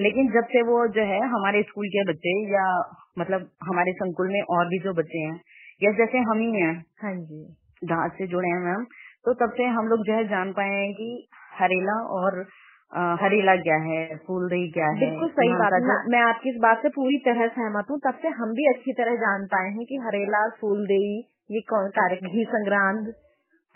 लेकिन 0.00 0.28
जब 0.28 0.44
से 0.44 0.62
वो 0.62 0.88
जो 0.88 1.02
है 1.02 1.20
हमारे 1.20 1.62
स्कूल 1.62 1.88
के 1.88 2.04
बच्चे 2.04 2.52
या 2.52 2.92
मतलब 3.18 3.50
हमारे 3.62 3.92
संकुल 3.92 4.28
में 4.28 4.40
और 4.40 4.66
भी 4.66 4.78
जो 4.78 4.94
बच्चे 4.94 5.18
हैं 5.18 5.40
या 5.82 5.92
जैसे 5.92 6.18
हम 6.18 6.38
ही 6.38 6.60
हैं। 6.60 6.84
हाँ 7.02 7.14
जी। 7.14 7.56
से 7.84 8.26
जुड़े 8.26 8.48
हैं 8.48 8.60
मैम 8.64 8.84
तो 9.24 9.34
तब 9.34 9.52
से 9.56 9.64
हम 9.64 9.86
लोग 9.86 10.06
जो 10.06 10.12
है 10.12 10.24
जान 10.24 10.52
पाए 10.52 10.68
हैं 10.68 10.92
कि 10.92 11.28
हरेला 11.54 12.06
और 12.06 12.46
हरेला 12.92 13.54
क्या 13.56 13.76
है 13.76 14.16
फूल 14.26 14.48
दही 14.48 14.70
क्या 14.70 14.86
है। 14.86 14.98
बिल्कुल 15.00 15.28
सही 15.28 15.48
बात 15.48 15.72
है। 15.72 15.96
मैं 16.08 16.20
आपकी 16.20 16.50
इस 16.50 16.56
बात 16.60 16.82
से 16.82 16.88
पूरी 16.88 17.18
तरह 17.18 17.46
सहमत 17.48 17.90
हूँ। 17.90 17.98
तब 17.98 18.14
से 18.22 18.28
हम 18.28 18.52
भी 18.52 18.66
अच्छी 18.68 18.92
तरह 18.92 19.14
जान 19.16 19.44
पाए 19.46 19.68
हैं 19.68 19.84
कि 19.86 19.96
हरेला 19.96 20.48
फूल 20.60 20.86
दही 20.86 21.18
ये 21.50 21.60
कौन 21.60 21.88
कार्यक्रम 21.88 22.30
घी 22.30 22.44
संग्रांत 22.44 23.12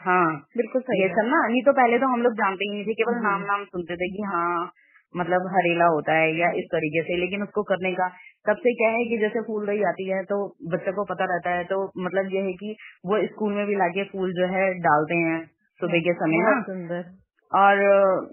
हाँ। 0.01 0.27
बिल्कुल 0.57 0.83
सही 0.83 1.03
ये 1.03 1.09
सब 1.09 1.27
ना 1.27 1.47
नहीं 1.49 1.63
तो 1.63 1.73
पहले 1.73 1.99
तो 1.99 2.07
हम 2.07 2.23
लोग 2.23 2.33
जानते 2.33 2.65
ही 2.65 2.71
नहीं 2.71 2.85
थे 2.85 2.95
केवल 2.95 3.15
नाम 3.23 3.43
नाम 3.43 3.65
सुनते 3.65 3.97
थे 3.97 4.09
कि 4.17 4.23
हाँ 4.23 4.73
मतलब 5.15 5.47
हरेला 5.47 5.85
होता 5.85 6.13
है 6.13 6.37
या 6.39 6.51
इस 6.51 6.65
तरीके 6.65 7.03
से 7.03 7.17
लेकिन 7.17 7.43
उसको 7.43 7.63
करने 7.63 7.93
का 7.93 8.09
तब 8.47 8.57
से 8.57 8.75
क्या 8.75 8.89
है 8.91 9.05
कि 9.05 9.19
जैसे 9.19 9.41
फूल 9.41 9.67
दही 9.67 9.83
आती 9.83 10.09
है 10.11 10.23
तो 10.25 10.39
बच्चे 10.69 10.93
को 10.93 11.05
पता 11.05 11.25
रहता 11.25 11.51
है 11.51 11.65
तो 11.65 11.79
मतलब 11.99 12.33
ये 12.33 12.41
है 12.41 12.53
कि 12.53 12.77
वो 13.07 13.27
स्कूल 13.27 13.53
में 13.53 13.67
भी 13.67 13.75
लाके 13.75 14.05
फूल 14.05 14.33
जो 14.33 14.47
है 14.47 14.73
डालते 14.81 15.15
हैं 15.15 15.39
सुबह 15.81 16.01
के 16.01 16.13
समय 16.13 16.43
ना 16.43 16.61
सुंदर। 16.63 17.24
और 17.55 17.81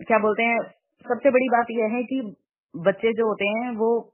क्या 0.07 0.19
बोलते 0.19 0.43
हैं 0.43 0.61
सबसे 1.05 1.29
बड़ी 1.29 1.49
बात 1.49 1.65
यह 1.71 1.85
है 1.85 2.03
कि 2.03 2.35
बच्चे 2.77 3.13
जो 3.13 3.27
होते 3.27 3.45
हैं 3.45 3.75
वो 3.75 4.13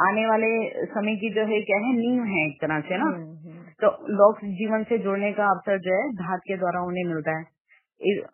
आने 0.00 0.26
वाले 0.26 0.84
समय 0.84 1.16
की 1.16 1.34
जो 1.34 1.40
है 1.40 1.60
क्या 1.60 1.76
है 1.76 1.92
नींव 1.92 2.24
है 2.24 2.46
एक 2.46 2.58
तरह 2.62 2.80
से 2.80 2.96
ना। 2.98 3.04
हम्म, 3.04 3.36
हम्म। 3.38 3.62
तो 3.82 3.86
लोक 4.08 4.38
जीवन 4.44 4.84
से 4.84 4.98
जुड़ने 4.98 5.32
का 5.32 5.44
अवसर 5.44 5.78
जो 5.78 5.94
है 5.94 6.10
धात 6.12 6.40
के 6.40 6.56
द्वारा 6.56 6.80
उन्हें 6.80 7.04
मिलता 7.04 7.38
है। 7.38 7.54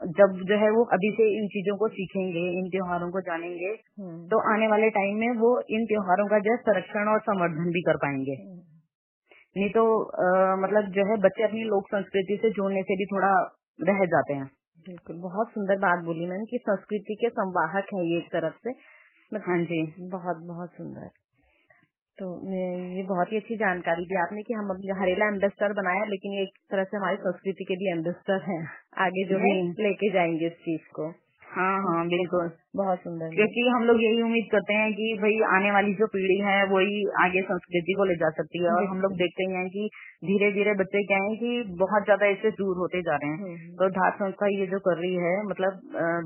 जब 0.06 0.40
जो 0.48 0.56
है 0.56 0.70
वो 0.70 0.84
अभी 0.84 1.10
से 1.10 1.42
इन 1.42 1.48
चीज़ों 1.48 1.76
को 1.76 1.88
सीखेंगे 1.88 2.58
इन 2.58 2.68
त्योहारों 2.68 3.10
को 3.10 3.20
जानेंगे 3.20 3.68
हम्म। 4.00 4.26
तो 4.26 4.54
आने 4.54 4.68
वाले 4.68 4.90
टाइम 4.90 5.16
में 5.16 5.28
वो 5.28 5.62
इन 5.70 5.84
त्योहारों 5.84 6.26
का 6.26 6.38
जो 6.38 6.50
है 6.50 6.56
संरक्षण 6.56 7.08
और 7.08 7.20
संवर्धन 7.20 7.70
भी 7.70 7.80
कर 7.80 7.96
पाएँगे। 7.96 8.36
नहीं 9.56 9.70
तो 9.70 10.02
आ, 10.02 10.56
मतलब 10.56 10.82
जो 10.82 11.06
है 11.06 11.16
बच्चे 11.16 11.42
अपनी 11.42 11.64
लोक 11.64 11.86
संस्कृति 11.86 12.38
से 12.42 12.50
जोड़ने 12.50 12.82
से 12.82 12.96
भी 12.96 13.04
थोड़ा 13.04 13.32
रह 13.80 14.04
जाते 14.04 14.34
हैं। 14.34 14.50
बिल्कुल 14.86 15.16
बहुत 15.16 15.50
सुंदर 15.50 15.76
बात 15.76 16.04
बोली 16.04 16.26
मैम 16.26 16.44
कि 16.44 16.58
संस्कृति 16.58 17.14
के 17.14 17.28
संवाहक 17.28 17.86
है 17.94 18.10
ये 18.10 18.18
एक 18.18 18.28
तरफ़ 18.32 18.54
से। 18.64 18.70
हाँ 19.36 19.58
जी। 19.64 20.08
बहुत 20.10 20.36
बहुत 20.36 20.70
सुंदर। 20.70 21.08
तो 22.18 22.26
ये 22.52 23.02
बहुत 23.02 23.32
ही 23.32 23.36
अच्छी 23.36 23.56
जानकारी 23.56 24.04
दी 24.04 24.14
आपने 24.14 24.42
कि 24.42 24.54
हम 24.54 24.70
अभी 24.70 24.88
हरेला 25.00 25.26
एम्बेसडर 25.26 25.72
बनाया 25.72 26.04
लेकिन 26.04 26.32
ये 26.32 26.42
एक 26.42 26.58
तरह 26.70 26.84
से 26.84 26.96
हमारी 26.96 27.16
संस्कृति 27.16 27.64
के 27.64 27.76
भी 27.76 27.90
एम्बेसडर 27.90 28.42
हैं। 28.42 28.68
आगे 28.98 29.24
जो 29.24 29.38
भी 29.38 29.52
लेके 29.82 30.10
जाएँगे 30.12 30.46
इस 30.46 30.52
चीज़ 30.52 30.92
को। 30.92 31.08
हाँ 31.50 31.70
हाँ 31.82 32.02
बिल्कुल। 32.08 32.50
बहुत 32.76 32.98
सुंदर। 33.00 33.30
क्योंकि 33.30 33.62
हम 33.68 33.84
लोग 33.84 34.02
यही 34.02 34.20
उम्मीद 34.22 34.44
करते 34.52 34.74
हैं 34.74 34.90
कि 34.92 35.06
भाई 35.22 35.38
आने 35.54 35.70
वाली 35.72 35.94
जो 35.94 36.06
पीढ़ी 36.06 36.36
है 36.40 36.58
वही 36.66 37.00
आगे 37.22 37.42
संस्कृति 37.42 37.94
को 37.98 38.04
ले 38.04 38.14
जा 38.16 38.30
सकती 38.36 38.62
है। 38.64 38.70
और 38.70 38.84
हम 38.84 39.00
लोग 39.00 39.16
देखते 39.16 39.46
ही 39.46 39.54
हैं 39.54 39.64
कि 39.68 39.88
धीरे 40.24 40.50
धीरे 40.52 40.74
बच्चे 40.74 41.02
क्या 41.04 41.18
है 41.24 41.34
कि 41.36 41.50
बहुत 41.80 42.04
ज़्यादा 42.04 42.26
इससे 42.26 42.50
दूर 42.60 42.76
होते 42.76 43.02
जा 43.02 43.16
रहे 43.16 43.30
हैं। 43.30 43.40
हम्म। 43.40 43.74
तो 43.76 43.88
धार 43.90 44.12
संस्था 44.20 44.50
ये 44.52 44.66
जो 44.66 44.78
कर 44.80 44.96
रही 44.98 45.14
है 45.18 45.34
मतलब 45.46 45.80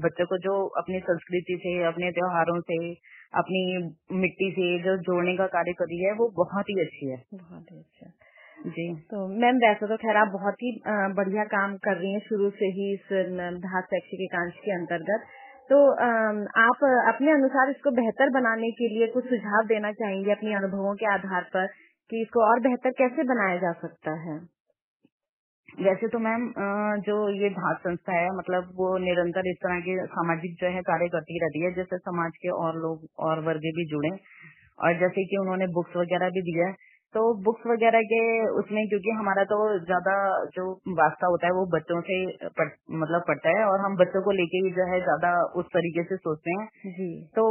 बच्चों 0.04 0.26
को 0.26 0.38
जो 0.40 0.56
अपनी 0.78 1.00
संस्कृति 1.04 1.58
से 1.62 1.74
अपने 1.84 2.10
त्योहारों 2.12 2.60
से 2.62 2.78
अपनी 3.34 3.60
मिट्टी 4.18 4.50
से 4.50 4.66
जो 4.82 4.96
जोड़ने 5.04 5.36
का 5.36 5.46
कार्य 5.52 5.72
कर 5.78 5.84
रही 5.84 6.04
है 6.04 6.12
वो 6.18 6.28
बहुत 6.36 6.68
ही 6.70 6.80
अच्छी 6.80 7.10
है। 7.10 7.16
बहुत 7.34 7.72
ही 7.72 7.78
अच्छा 7.78 8.03
जी। 8.64 8.84
तो 9.10 9.26
मैम 9.40 9.56
वैसे 9.58 9.86
तो 9.86 9.96
खैर 10.02 10.16
आप 10.16 10.28
बहुत 10.32 10.62
ही 10.62 10.70
बढ़िया 11.16 11.44
काम 11.46 11.76
कर 11.78 11.96
रही 11.96 12.12
हैं 12.12 12.20
शुरू 12.20 12.50
से 12.50 12.68
ही 12.76 12.92
इस 12.92 13.10
धात 13.64 13.84
शैक्षिक 13.84 14.20
एकांश 14.22 14.52
के 14.64 14.72
अंतर्गत। 14.74 15.26
तो 15.70 15.80
आप 16.60 16.84
अपने 17.08 17.30
अनुसार 17.32 17.70
इसको 17.70 17.90
बेहतर 17.90 18.30
बनाने 18.30 18.70
के 18.78 18.88
लिए 18.88 19.06
कुछ 19.08 19.24
सुझाव 19.24 19.66
देना 19.66 19.90
चाहेंगे 19.92 20.32
अपने 20.32 20.54
अनुभवों 20.54 20.94
के 20.94 21.06
आधार 21.12 21.48
पर 21.52 21.66
कि 22.10 22.22
इसको 22.22 22.44
और 22.44 22.60
बेहतर 22.60 22.96
कैसे 22.98 23.22
बनाया 23.24 23.56
जा 23.58 23.72
सकता 23.82 24.14
है? 24.22 24.38
वैसे 25.80 26.08
तो 26.08 26.18
मैम 26.18 26.48
जो 27.02 27.14
ये 27.34 27.48
धात 27.50 27.78
संस्था 27.80 28.16
है 28.16 28.26
मतलब 28.36 28.72
वो 28.76 28.88
निरंतर 29.00 29.48
इस 29.50 29.56
तरह 29.62 29.80
के 29.80 29.96
सामाजिक 30.08 30.56
जो 30.60 30.72
है 30.74 30.82
कार्य 30.84 31.08
करती 31.08 31.38
रहती 31.40 31.64
है 31.64 31.72
जैसे 31.74 31.98
समाज 32.00 32.36
के 32.42 32.50
और 32.58 32.80
लोग 32.82 33.06
और 33.28 33.44
वर्ग 33.44 33.70
भी 33.78 33.86
जुड़े। 33.90 34.10
और 34.78 34.98
जैसे 35.00 35.24
कि 35.24 35.36
उन्होंने 35.36 35.66
बुक्स 35.74 35.96
वगैरह 35.96 36.30
भी 36.30 36.42
दिया 36.42 36.66
है 36.68 36.92
तो 37.14 37.22
बुक्स 37.44 37.66
वगैरह 37.66 38.00
के 38.02 38.20
उसमें 38.58 38.80
क्योंकि 38.88 39.10
हमारा 39.10 39.42
तो 39.44 39.56
ज़्यादा 39.80 40.14
जो 40.54 40.64
वास्ता 40.94 41.26
होता 41.26 41.46
है 41.46 41.52
वो 41.52 41.64
बच्चों 41.66 42.00
से 42.00 42.16
पढ़, 42.50 42.70
मतलब 42.94 43.24
पढ़ता 43.28 43.52
है 43.58 43.64
और 43.64 43.80
हम 43.80 43.96
बच्चों 43.96 44.22
को 44.22 44.30
लेके 44.30 44.62
ही 44.64 44.70
जो 44.70 44.86
है 44.92 45.00
ज़्यादा 45.00 45.30
उस 45.54 45.66
तरीके 45.72 46.02
से 46.04 46.16
सोचते 46.16 46.50
हैं। 46.50 46.92
जी। 46.92 47.08
तो 47.36 47.44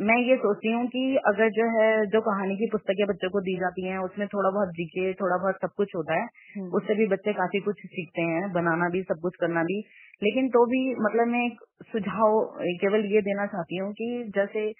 मैं 0.00 0.16
ये 0.20 0.36
सोचती 0.36 0.72
हूँ 0.72 0.86
कि 0.86 1.02
अगर 1.26 1.50
जो 1.50 1.64
है 1.70 1.88
जो 2.06 2.20
कहानी 2.20 2.56
की 2.56 2.66
पुस्तकें 2.72 3.06
बच्चों 3.06 3.30
को 3.30 3.40
दी 3.40 3.56
जाती 3.60 3.86
हैं 3.86 3.98
उसमें 3.98 4.26
थोड़ा 4.28 4.50
बहुत 4.50 4.68
जीके 4.74 5.12
थोड़ा 5.14 5.36
बहुत 5.36 5.54
सब 5.62 5.74
कुछ 5.76 5.94
होता 5.96 6.14
है 6.14 6.26
हम्म। 6.58 6.70
उससे 6.72 6.94
भी 6.94 7.06
बच्चे 7.06 7.32
काफ़ी 7.32 7.60
कुछ 7.60 7.80
सीखते 7.88 8.22
हैं 8.22 8.52
बनाना 8.52 8.88
भी 8.88 9.02
सब 9.02 9.20
कुछ 9.22 9.36
करना 9.40 9.62
भी। 9.62 9.78
लेकिन 10.22 10.48
तो 10.48 10.64
भी 10.66 10.82
मतलब 11.00 11.26
मैं 11.26 11.44
एक 11.46 11.58
सुझाव 11.92 12.38
केवल 12.80 13.04
ये 13.14 13.20
देना 13.22 13.46
चाहती 13.46 13.76
हूँ 13.76 13.92
कि 13.92 14.08
जैसे 14.34 14.70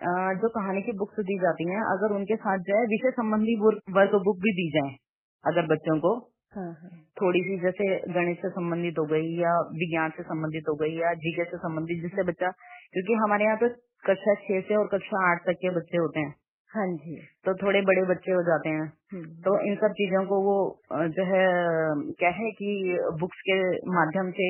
जो 0.00 0.48
कहानी 0.50 0.82
की 0.82 0.92
बुक्स 0.92 1.24
दी 1.24 1.38
जाती 1.38 1.64
हैं 1.70 1.82
अगर 1.88 2.14
उनके 2.14 2.36
साथ 2.36 2.58
जो 2.60 2.76
है 2.76 2.84
विषय 2.86 3.10
संबंधी 3.12 3.56
वर्क 3.56 4.14
बुक 4.24 4.38
भी 4.38 4.52
दी 4.52 4.68
जाए 4.70 4.94
अगर 5.44 5.66
बच्चों 5.66 5.98
को 5.98 6.14
हाँ, 6.52 6.72
हाँ। 6.72 6.90
थोड़ी 7.16 7.40
सी 7.40 7.58
जैसे 7.60 7.86
गणित 8.12 8.42
से 8.42 8.48
संबंधित 8.50 8.98
हो 8.98 9.04
गई 9.06 9.30
या 9.38 9.54
विज्ञान 9.74 10.10
से 10.10 10.22
संबंधित 10.22 10.68
हो 10.68 10.74
गई 10.74 10.96
या 10.98 11.12
जीके 11.14 11.44
से 11.44 11.58
संबंधित 11.58 12.02
जिससे 12.02 12.22
बच्चा 12.22 12.50
क्योंकि 12.92 13.14
हमारे 13.14 13.44
यहाँ 13.44 13.58
तो 13.58 13.68
कक्षा 14.04 14.34
छह 14.42 14.60
से 14.60 14.76
और 14.76 14.86
कक्षा 14.88 15.22
आठ 15.30 15.42
तक 15.46 15.58
के 15.60 15.70
बच्चे 15.70 15.98
होते 15.98 16.20
हैं 16.20 16.34
हाँ 16.70 16.86
जी 16.96 17.16
तो 17.44 17.54
थोड़े 17.54 17.80
बड़े 17.82 18.02
बच्चे 18.04 18.32
हो 18.32 18.42
जाते 18.42 18.68
हैं 18.68 18.86
हम्म। 19.12 19.24
तो 19.42 19.58
इन 19.66 19.76
सब 19.76 19.92
चीज़ों 19.92 20.24
को 20.26 20.38
वो 20.42 20.56
जो 21.16 21.24
है 21.24 21.44
क्या 22.18 22.30
है 22.30 22.50
कि 22.52 22.70
बुक्स 23.20 23.40
के 23.40 23.58
माध्यम 23.92 24.30
से 24.30 24.48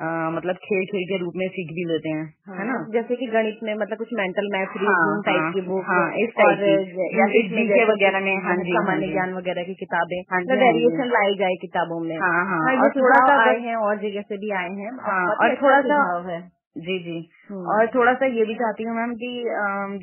आ, 0.00 0.30
मतलब 0.30 0.58
खेल 0.64 0.84
खेल 0.90 1.02
के 1.08 1.16
रूप 1.18 1.34
में 1.36 1.46
सीख 1.54 1.72
भी 1.78 1.82
लेते 1.88 2.08
हैं 2.08 2.22
हाँ, 2.48 2.56
है 2.58 2.66
ना? 2.66 2.76
जैसे 2.92 3.16
कि 3.16 3.26
गणित 3.26 3.58
में 3.62 3.72
मतलब 3.74 3.98
कुछ 3.98 4.12
मेंटल 4.20 4.46
मैथ 4.52 4.76
रीजनिंग 4.82 5.24
टाइप 5.24 5.48
की 5.54 5.60
बुक 5.66 5.82
हाँ, 5.88 6.04
इस 6.22 6.30
टाइप 6.38 6.62
की। 6.62 7.18
या 7.18 7.26
फिर 7.26 7.50
जीके 7.50 7.82
वगैरह 7.90 8.20
में 8.20 8.30
हाँ 8.44 8.56
जी 8.62 8.72
सामान्य 8.72 9.08
ज्ञान 9.08 9.34
वगैरह 9.34 9.62
की 9.62 9.74
किताबें 9.74 10.16
मतलब 10.20 10.62
वेरिएशन 10.62 11.12
लाई 11.16 11.36
जाए 11.38 11.58
किताबों 11.62 12.00
में। 12.00 12.16
हाँ 12.16 12.32
हाँ, 12.32 12.60
हाँ 12.62 12.76
और 12.84 12.94
थोड़ा 12.96 13.18
सा 13.26 13.36
आए 13.42 13.58
हैं 13.58 13.76
और 13.76 13.98
जगह 13.98 14.26
से 14.30 14.36
भी 14.36 14.50
आए 14.62 14.70
हैं। 14.80 14.92
हाँ 15.02 15.20
और 15.28 15.50
अच्छा 15.50 15.62
थोड़ा 15.62 15.80
सा 15.80 16.00
है। 16.30 16.40
जी 16.78 16.98
जी। 17.04 17.18
हम्म। 17.50 17.66
और 17.66 17.86
थोड़ा 17.94 18.12
सा 18.14 18.26
ये 18.26 18.44
भी 18.44 18.54
चाहती 18.54 18.84
हूँ 18.84 18.96
मैम 18.96 19.14
कि 19.22 19.30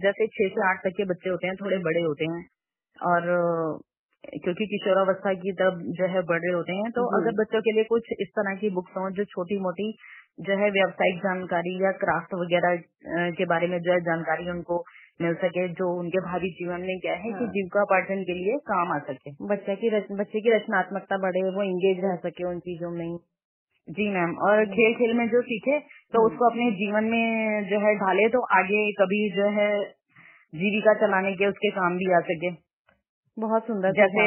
जैसे 0.02 0.28
छह 0.28 0.48
से 0.48 0.68
आठ 0.70 0.84
तक 0.84 0.98
के 0.98 1.06
बच्चे 1.06 1.30
होते 1.30 1.48
हैं 1.48 1.56
थोड़े 1.56 1.78
बड़े 1.78 2.02
होते 2.02 2.26
हैं। 2.26 2.42
और 2.98 3.30
क्योंकि 4.24 4.66
किशोरावस्था 4.66 5.34
की 5.34 5.52
तब 5.52 5.82
जो 5.98 6.08
है 6.08 6.22
बड़े 6.22 6.54
होते 6.54 6.74
हैं 6.74 6.92
तो 6.92 7.04
अगर 7.18 7.36
बच्चों 7.36 7.62
के 7.62 7.72
लिए 7.72 7.84
कुछ 7.84 8.08
इस 8.20 8.30
तरह 8.30 8.56
की 8.56 8.70
बुक्स 8.70 8.98
हों 8.98 9.10
जो 9.12 9.26
छोटी 9.26 9.60
मोटी 9.60 9.92
जो 10.40 10.58
है 10.58 10.70
व्यावसायिक 10.72 11.18
जानकारी 11.18 11.76
या 11.84 11.92
क्राफ्ट 11.98 12.34
वगैरह 12.34 12.76
के 13.32 13.46
बारे 13.46 13.68
में 13.68 13.80
जो 13.80 13.92
है 13.92 14.00
जानकारी 14.02 14.50
उनको 14.50 14.84
मिल 15.22 15.34
सके 15.36 15.68
जो 15.70 15.88
उनके 16.00 16.20
भावी 16.20 16.50
जीवन 16.50 16.82
में 16.82 17.00
क्या 17.00 17.14
है 17.14 17.32
हाँ। 17.32 17.40
कि 17.40 17.48
जीविका 17.48 17.84
पाठन 17.84 18.22
के 18.24 18.34
लिए 18.34 18.58
काम 18.68 18.92
आ 18.92 19.00
सके 19.00 19.32
बच्चे 19.48 19.76
की 19.76 19.90
रच, 19.90 20.12
बच्चे 20.12 20.42
की 20.42 20.56
रचनात्मकता 20.56 21.18
बढ़े 21.18 21.44
वो 21.52 21.64
इंगेज 21.64 22.04
रह 22.06 22.16
सके 22.16 22.48
उन 22.50 22.60
चीज़ों 22.60 22.92
में 22.92 23.18
जी 23.88 24.10
मैम 24.10 24.36
और। 24.44 24.64
खेल 24.66 24.94
खेल 24.94 25.14
में 25.14 25.28
जो 25.30 25.42
सीखे 25.42 25.80
तो 25.80 26.22
हम्म। 26.22 26.32
उसको 26.32 26.50
अपने 26.50 26.72
जीवन 26.72 27.04
में 27.04 27.70
जो 27.70 27.80
है 27.80 27.96
ढाले 27.96 28.28
तो 28.30 28.42
आगे 28.54 28.86
कभी 28.92 29.20
जो 29.36 29.50
है 29.52 29.70
जीविका 30.54 30.94
चलाने 30.94 31.34
के 31.34 31.48
उसके 31.48 31.70
काम 31.70 31.98
भी 31.98 32.12
आ 32.14 32.20
सके 32.20 32.52
बहुत 33.38 33.68
सुंदर 33.68 33.92
जैसे 33.92 34.24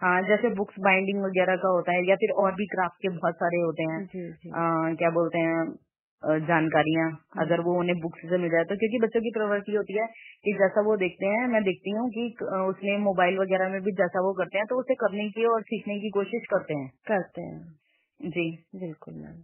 हाँ 0.00 0.22
जैसे 0.22 0.48
बुक्स 0.54 0.74
बाइंडिंग 0.80 1.22
वगैरह 1.24 1.56
का 1.56 1.68
होता 1.68 1.92
है 1.92 2.04
या 2.08 2.14
फिर 2.16 2.30
और 2.42 2.54
भी 2.54 2.66
क्राफ्ट 2.66 2.96
के 3.02 3.08
बहुत 3.08 3.34
सारे 3.34 3.58
होते 3.60 3.82
हैं। 3.82 4.04
जी, 4.04 4.22
जी. 4.32 4.50
आ, 4.50 4.94
क्या 4.94 5.10
बोलते 5.10 5.38
हैं 5.38 6.38
जानकारियाँ। 6.46 7.04
हम्म। 7.08 7.44
अगर 7.44 7.60
वो 7.60 7.74
उन्हें 7.80 7.96
बुक्स 8.00 8.20
से 8.28 8.38
मिल 8.38 8.50
जाए 8.50 8.64
तो 8.64 8.76
क्योंकि 8.76 8.98
बच्चों 8.98 9.20
की 9.20 9.30
प्रवृत्ति 9.30 9.72
होती 9.72 9.98
है 9.98 10.06
कि 10.44 10.52
जैसा 10.52 10.80
वो 10.80 10.96
देखते 10.96 11.26
हैं 11.26 11.46
मैं 11.48 11.62
देखती 11.62 11.90
हूँ 11.90 12.08
कि 12.10 12.24
उसमें 12.54 12.98
मोबाइल 12.98 13.38
वगैरह 13.38 13.68
में 13.68 13.80
भी 13.80 13.92
जैसा 13.92 14.20
वो 14.20 14.32
करते 14.32 14.58
हैं 14.58 14.66
तो 14.66 14.80
उसे 14.80 14.94
करने 14.94 15.28
की 15.30 15.44
और 15.44 15.62
सीखने 15.62 15.98
की 16.00 16.10
कोशिश 16.10 16.46
करते 16.50 16.74
हैं। 16.74 16.88
करते 17.06 17.42
हैं। 17.42 18.30
जी। 18.30 18.46
बिल्कुल 18.76 19.14
मैम। 19.14 19.38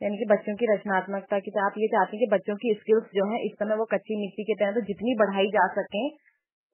यानी 0.00 0.16
कि 0.16 0.24
बच्चों 0.24 0.54
की 0.56 0.66
रचनात्मकता 0.74 1.38
की 1.38 1.58
आप 1.60 1.78
ये 1.78 1.86
चाहते 1.88 2.16
हैं 2.16 2.26
कि 2.26 2.30
बच्चों 2.36 2.56
की 2.56 2.74
स्किल्स 2.74 3.04
जो 3.14 3.24
है 3.32 3.44
इस 3.46 3.52
समय 3.52 3.76
वो 3.76 3.84
कच्ची 3.84 4.20
मिट्टी 4.20 4.44
के 4.44 4.54
तहत 4.54 4.74
तो 4.74 4.80
जितनी 4.80 5.14
बढ़ाई 5.14 5.48
जा 5.48 5.66
सके 5.74 6.27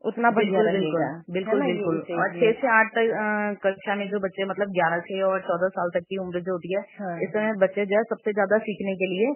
उतना 0.04 0.30
बढ़िया 0.30 0.60
रहेगा। 0.62 1.06
बिल्कुल 1.30 1.62
बिल्कुल 1.62 2.00
और 2.16 2.32
छह 2.34 2.52
से 2.54 2.68
आठ 2.72 2.90
तक 2.94 3.12
कक्षा 3.62 3.94
में 3.94 4.06
जो 4.08 4.20
बच्चे 4.20 4.44
मतलब 4.44 4.72
ग्यारह 4.72 5.00
से 5.06 5.20
और 5.22 5.40
चौदह 5.42 5.72
साल 5.76 5.90
तक 5.94 6.06
की 6.08 6.18
उम्र 6.18 6.40
जो 6.40 6.52
होती 6.52 6.74
है 6.74 6.82
हाँ। 6.98 7.16
इस 7.20 7.30
समय 7.30 7.52
बच्चे 7.60 7.86
जो 7.86 7.96
है 7.96 8.02
सबसे 8.10 8.32
ज़्यादा 8.32 8.58
सीखने 8.66 8.94
के 8.94 9.06
लिए 9.06 9.32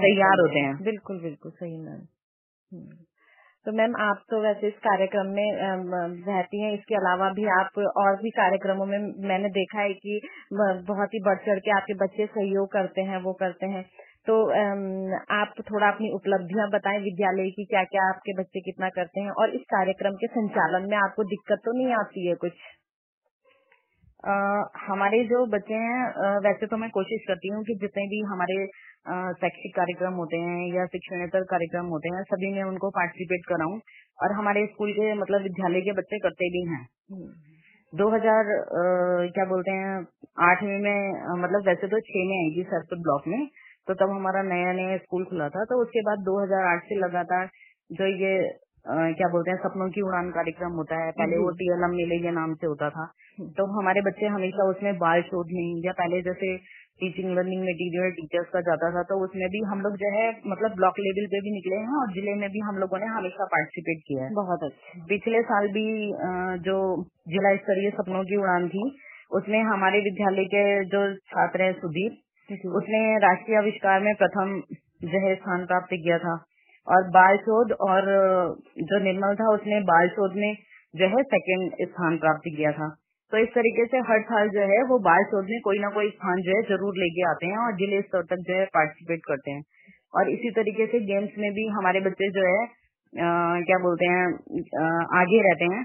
तैयार 0.00 0.40
होते 0.40 0.58
हैं। 0.58 0.74
बिल्कुल 0.84 1.20
बिल्कुल 1.22 1.52
सही 1.52 1.76
मैम। 1.78 2.02
हम्म। 2.72 2.98
तो 3.66 3.72
मैम 3.72 3.94
आप 4.00 4.20
तो 4.30 4.40
वैसे 4.42 4.68
इस 4.68 4.76
कार्यक्रम 4.78 5.26
में 5.28 5.48
रहती 6.26 6.60
हैं। 6.62 6.72
इसके 6.74 6.94
अलावा 6.94 7.28
भी 7.30 7.44
आप 7.54 7.78
और 7.96 8.16
भी 8.22 8.30
कार्यक्रमों 8.30 8.86
में 8.86 8.98
मैंने 9.28 9.48
देखा 9.48 9.80
है 9.80 9.92
कि 9.96 10.20
बहुत 10.86 11.14
ही 11.14 11.20
बढ़ 11.24 11.38
चढ़ 11.46 11.58
के 11.58 11.70
आपके 11.70 11.94
बच्चे 11.94 12.26
सहयोग 12.28 12.68
करते 12.72 13.02
हैं 13.02 13.20
वो 13.22 13.32
करते 13.40 13.66
हैं। 13.66 13.84
तो 14.26 14.34
आप 15.34 15.54
थोड़ा 15.70 15.86
अपनी 15.88 16.10
उपलब्धियाँ 16.14 16.68
बताएँ 16.70 16.98
विद्यालय 17.02 17.50
की 17.50 17.64
क्या 17.64 17.82
क्या 17.86 18.08
आपके 18.08 18.32
बच्चे 18.38 18.60
कितना 18.60 18.88
करते 18.90 19.20
हैं 19.20 19.30
और 19.42 19.54
इस 19.54 19.62
कार्यक्रम 19.70 20.14
के 20.16 20.26
संचालन 20.28 20.88
में 20.90 20.96
आपको 20.98 21.24
दिक्कत 21.30 21.62
तो 21.64 21.72
नहीं 21.78 21.94
आती 21.94 22.26
है 22.28 22.34
कुछ? 22.42 22.52
आ, 24.24 24.32
हमारे 24.86 25.22
जो 25.24 25.44
बच्चे 25.46 25.74
हैं 25.82 26.38
वैसे 26.40 26.66
तो 26.66 26.76
मैं 26.76 26.90
कोशिश 26.90 27.24
करती 27.28 27.48
हूँ 27.48 27.62
कि 27.64 27.74
जितने 27.82 28.02
भी 28.08 28.20
हमारे 28.32 28.56
शैक्षिक 29.36 29.74
कार्यक्रम 29.76 30.14
होते 30.14 30.36
हैं 30.38 30.58
या 30.74 30.84
शिक्षणेतर 30.86 31.44
कार्यक्रम 31.52 31.86
होते 31.86 32.08
हैं 32.14 32.22
सभी 32.24 32.52
में 32.52 32.62
उनको 32.64 32.90
पार्टिसिपेट 32.90 33.46
कराऊं। 33.48 33.78
और 34.18 34.32
हमारे 34.32 34.66
स्कूल 34.66 34.92
के 34.92 35.12
मतलब 35.14 35.42
विद्यालय 35.42 35.80
के 35.80 35.92
बच्चे 35.92 36.18
करते 36.18 36.50
भी 36.50 36.62
हैं। 36.68 36.82
हम्म। 37.12 37.28
दो 37.92 38.08
हज़ार 38.10 38.50
क्या 39.34 39.44
बोलते 39.46 39.76
हैं 39.76 39.94
आठवीं 40.46 40.78
में 40.80 40.98
मतलब 41.42 41.66
वैसे 41.66 41.88
तो 41.88 42.00
छह 42.08 42.26
में 42.28 42.36
आएगी 42.36 42.62
सरपुर 42.64 42.98
ब्लॉक 42.98 43.28
में। 43.28 43.40
तो 43.90 43.94
तब 44.00 44.10
हमारा 44.10 44.42
नया 44.46 44.72
नया 44.72 44.96
स्कूल 44.98 45.24
खुला 45.26 45.48
था। 45.50 45.64
तो 45.66 45.82
उसके 45.82 46.02
बाद 46.08 46.26
2008 46.26 46.82
से 46.88 46.98
लगातार 46.98 47.48
जो 47.92 48.10
ये 48.16 48.34
आ, 48.84 48.92
क्या 49.12 49.28
बोलते 49.28 49.50
हैं 49.50 49.58
सपनों 49.58 49.86
की 49.90 50.02
उड़ान 50.02 50.28
कार्यक्रम 50.34 50.76
होता 50.80 50.98
है 50.98 51.10
पहले 51.16 51.38
वो 51.38 51.48
टीएलएम 51.56 51.94
मेले 51.94 52.18
के 52.18 52.30
नाम 52.30 52.54
से 52.54 52.66
होता 52.66 52.88
था। 52.90 53.02
तो 53.58 53.66
हमारे 53.72 54.00
बच्चे 54.02 54.30
हमेशा 54.34 54.68
उसमें 54.68 54.98
बाल 54.98 55.22
शोध 55.22 55.50
शोधने 55.50 55.64
या 55.86 55.92
पहले 55.98 56.20
जैसे 56.22 56.52
टीचिंग 57.02 57.34
लर्निंग 57.38 57.62
मटेरियल 57.62 58.10
टीचर्स 58.12 58.48
का 58.48 58.60
जाता 58.60 58.90
था 58.94 59.02
तो 59.02 59.18
उसमें 59.24 59.44
भी 59.48 59.60
हम 59.64 59.80
लोग 59.80 59.96
जो 59.96 60.14
है 60.14 60.24
मतलब 60.46 60.74
ब्लॉक 60.76 60.98
लेवल 60.98 61.26
पे 61.26 61.40
भी 61.40 61.52
निकले 61.52 61.82
हैं 61.82 62.00
और 62.00 62.14
ज़िले 62.14 62.34
में 62.34 62.48
भी 62.50 62.64
हम 62.68 62.78
लोगों 62.78 62.98
ने 62.98 63.12
हमेशा 63.12 63.48
पार्टिसिपेट 63.52 64.02
किया 64.06 64.24
है। 64.24 64.34
बहुत 64.34 64.64
अच्छा। 64.64 65.04
पिछले 65.08 65.42
साल 65.42 65.68
भी 65.68 65.86
जो 66.64 66.80
जिला 67.28 67.54
स्तरीय 67.56 67.90
सपनों 67.90 68.24
की 68.24 68.36
उड़ान 68.36 68.68
थी 68.68 68.88
उसमें 69.34 69.60
हमारे 69.64 70.00
विद्यालय 70.00 70.50
के 70.54 70.64
जो 70.88 71.06
छात्र 71.28 71.62
हैं 71.62 71.72
सुधीर 71.74 72.18
उसने 72.50 73.00
राष्ट्रीय 73.18 73.56
आविष्कार 73.58 74.00
में 74.00 74.14
प्रथम 74.14 74.54
जो 75.04 75.26
है 75.26 75.34
स्थान 75.34 75.66
प्राप्त 75.66 75.92
किया 75.94 76.18
था। 76.18 76.32
और 76.86 77.08
बाल 77.10 77.36
शोध 77.36 77.72
और 77.80 78.08
जो 78.84 78.98
निर्मल 79.04 79.34
था 79.34 79.52
उसने 79.54 79.80
बाल 79.80 80.08
शोध 80.08 80.32
में 80.36 80.54
जो 80.94 81.08
है 81.08 81.22
सेकेंड 81.24 81.74
स्थान 81.88 82.16
प्राप्त 82.18 82.48
किया 82.56 82.72
था। 82.72 82.88
तो 83.32 83.38
इस 83.38 83.48
तरीके 83.48 83.84
से 83.86 83.98
हर 84.08 84.22
साल 84.22 84.48
जो 84.48 84.60
है 84.70 84.78
वो 84.84 84.98
बाल 84.98 85.24
शोध 85.24 85.44
में 85.44 85.60
कोई 85.60 85.78
ना 85.78 85.88
कोई 85.90 86.08
स्थान 86.10 86.40
जो 86.42 86.56
है 86.56 86.62
ज़रूर 86.62 86.96
लेके 86.98 87.28
आते 87.30 87.46
हैं 87.46 87.58
और 87.58 87.76
ज़िले 87.76 88.00
स्तर 88.02 88.22
तक 88.30 88.42
जो 88.48 88.56
है 88.56 88.64
पार्टिसिपेट 88.74 89.20
करते 89.26 89.50
हैं। 89.50 89.62
और 90.14 90.30
इसी 90.30 90.50
तरीके 90.50 90.86
से 90.86 91.00
गेम्स 91.06 91.38
में 91.38 91.50
भी 91.52 91.66
हमारे 91.68 92.00
बच्चे 92.00 92.30
जो 92.30 92.46
है 92.46 92.60
आ, 93.12 93.60
क्या 93.60 93.78
बोलते 93.78 94.06
हैं 94.06 94.26
आ, 94.80 94.84
आगे 95.20 95.38
रहते 95.42 95.64
हैं 95.64 95.84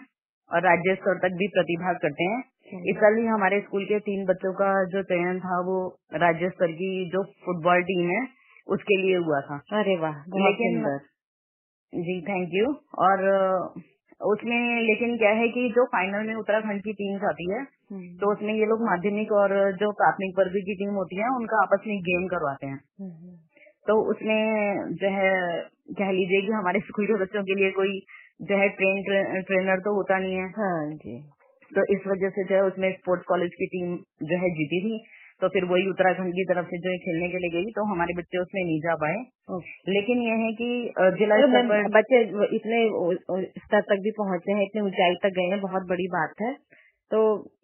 और 0.52 0.62
राज्य 0.62 0.96
स्तर 0.96 1.18
तक 1.20 1.38
भी 1.38 1.48
प्रतिभाग 1.48 1.96
करते 2.02 2.24
हैं। 2.24 2.42
इस 2.74 2.96
साल 2.96 3.18
ही 3.18 3.26
हमारे 3.26 3.60
स्कूल 3.62 3.86
के 3.86 4.00
तीन 4.00 4.26
बच्चों 4.26 4.54
का 4.54 4.86
जो 4.86 5.04
चयन 5.04 5.40
था 5.40 5.60
वो 5.62 6.00
राज्य 6.14 6.50
स्तर 6.50 6.72
की 6.72 7.10
जो 7.10 7.24
फुटबॉल 7.24 7.82
टीम 7.82 8.10
है 8.10 8.28
उसके 8.68 9.02
लिए 9.02 9.18
हुआ 9.18 9.42
था। 9.42 9.80
अरे 9.80 9.98
वाह 9.98 10.16
लेकिन 10.38 11.00
जी 11.94 12.22
थैंक 12.22 12.50
यू 12.54 12.76
और 13.00 13.28
उसमें 14.22 14.82
लेकिन 14.82 15.18
क्या 15.18 15.30
है 15.30 15.48
कि 15.48 15.70
जो 15.70 15.86
फाइनल 15.86 16.28
में 16.28 16.36
उत्तराखंड 16.36 16.82
की 16.82 16.94
टीम 16.94 17.18
जाती 17.18 17.52
है 17.52 17.60
हम्म। 17.60 18.18
तो 18.18 18.32
उसमें 18.34 18.54
ये 18.54 18.66
लोग 18.66 18.82
माध्यमिक 18.82 19.32
और 19.32 19.50
जो 19.72 19.92
प्राथमिक 19.92 20.40
वर्ग 20.40 20.52
की 20.52 20.76
टीम 20.76 20.94
होती 20.94 21.16
है 21.16 21.36
उनका 21.36 21.62
आपस 21.62 21.84
में 21.88 22.00
गेम 22.02 22.28
करवाते 22.28 22.68
हैं। 22.68 22.80
हम्म। 23.02 23.36
तो 23.88 24.12
उसमें 24.12 24.76
जो 24.96 25.10
है 25.10 25.62
कह 25.98 26.12
लीजिए 26.12 26.42
कि 26.42 26.52
हमारे 26.52 26.80
स्कूल 26.88 27.06
के 27.06 27.14
बच्चों 27.14 27.44
के 27.44 27.56
लिए 27.56 27.72
कोई 27.72 28.00
जो 28.42 28.58
है 28.58 28.70
ट्रेन 28.70 29.04
ट्रेनर 29.42 29.80
तो 29.80 29.96
होता 29.96 30.20
नहीं 30.20 30.36
है। 30.36 30.50
हाँ 30.50 30.94
जी। 30.96 31.35
तो 31.76 31.84
इस 31.94 32.08
वजह 32.08 32.30
से 32.36 32.44
जो 32.50 32.56
है 32.56 32.64
उसमें 32.64 32.92
स्पोर्ट्स 32.94 33.26
कॉलेज 33.28 33.56
की 33.60 33.66
टीम 33.76 33.96
जो 34.30 34.38
है 34.44 34.50
जीती 34.58 34.82
थी। 34.86 34.98
तो 35.42 35.48
फिर 35.54 35.66
वही 35.70 35.90
उत्तराखंड 35.90 36.34
की 36.34 36.44
तरफ़ 36.50 36.68
से 36.68 36.78
जो 36.84 36.90
है 36.90 36.98
खेलने 37.06 37.28
के 37.30 37.40
लिए 37.44 37.50
गई। 37.54 37.72
तो 37.78 37.84
हमारे 37.88 38.14
बच्चे 38.20 38.38
उसमें 38.40 38.62
नहीं 38.62 38.80
जा 38.82 38.94
पाए। 39.02 39.18
लेकिन 39.90 40.22
यह 40.22 40.44
है 40.44 40.52
कि 40.60 40.70
जिला 41.20 41.40
तो 41.42 41.48
स्तर 41.48 41.68
पर 41.72 41.90
बच्चे 41.96 42.22
इतने 42.58 42.80
स्तर 43.58 43.82
तक 43.90 44.06
भी 44.06 44.12
पहुँचे 44.20 44.52
हैं 44.52 44.64
इतनी 44.64 44.82
ऊंचाई 44.82 45.20
तक 45.24 45.36
गए 45.40 45.50
हैं 45.54 45.60
बहुत 45.62 45.90
बड़ी 45.90 46.08
बात 46.16 46.42
है। 46.42 46.54
तो 47.12 47.20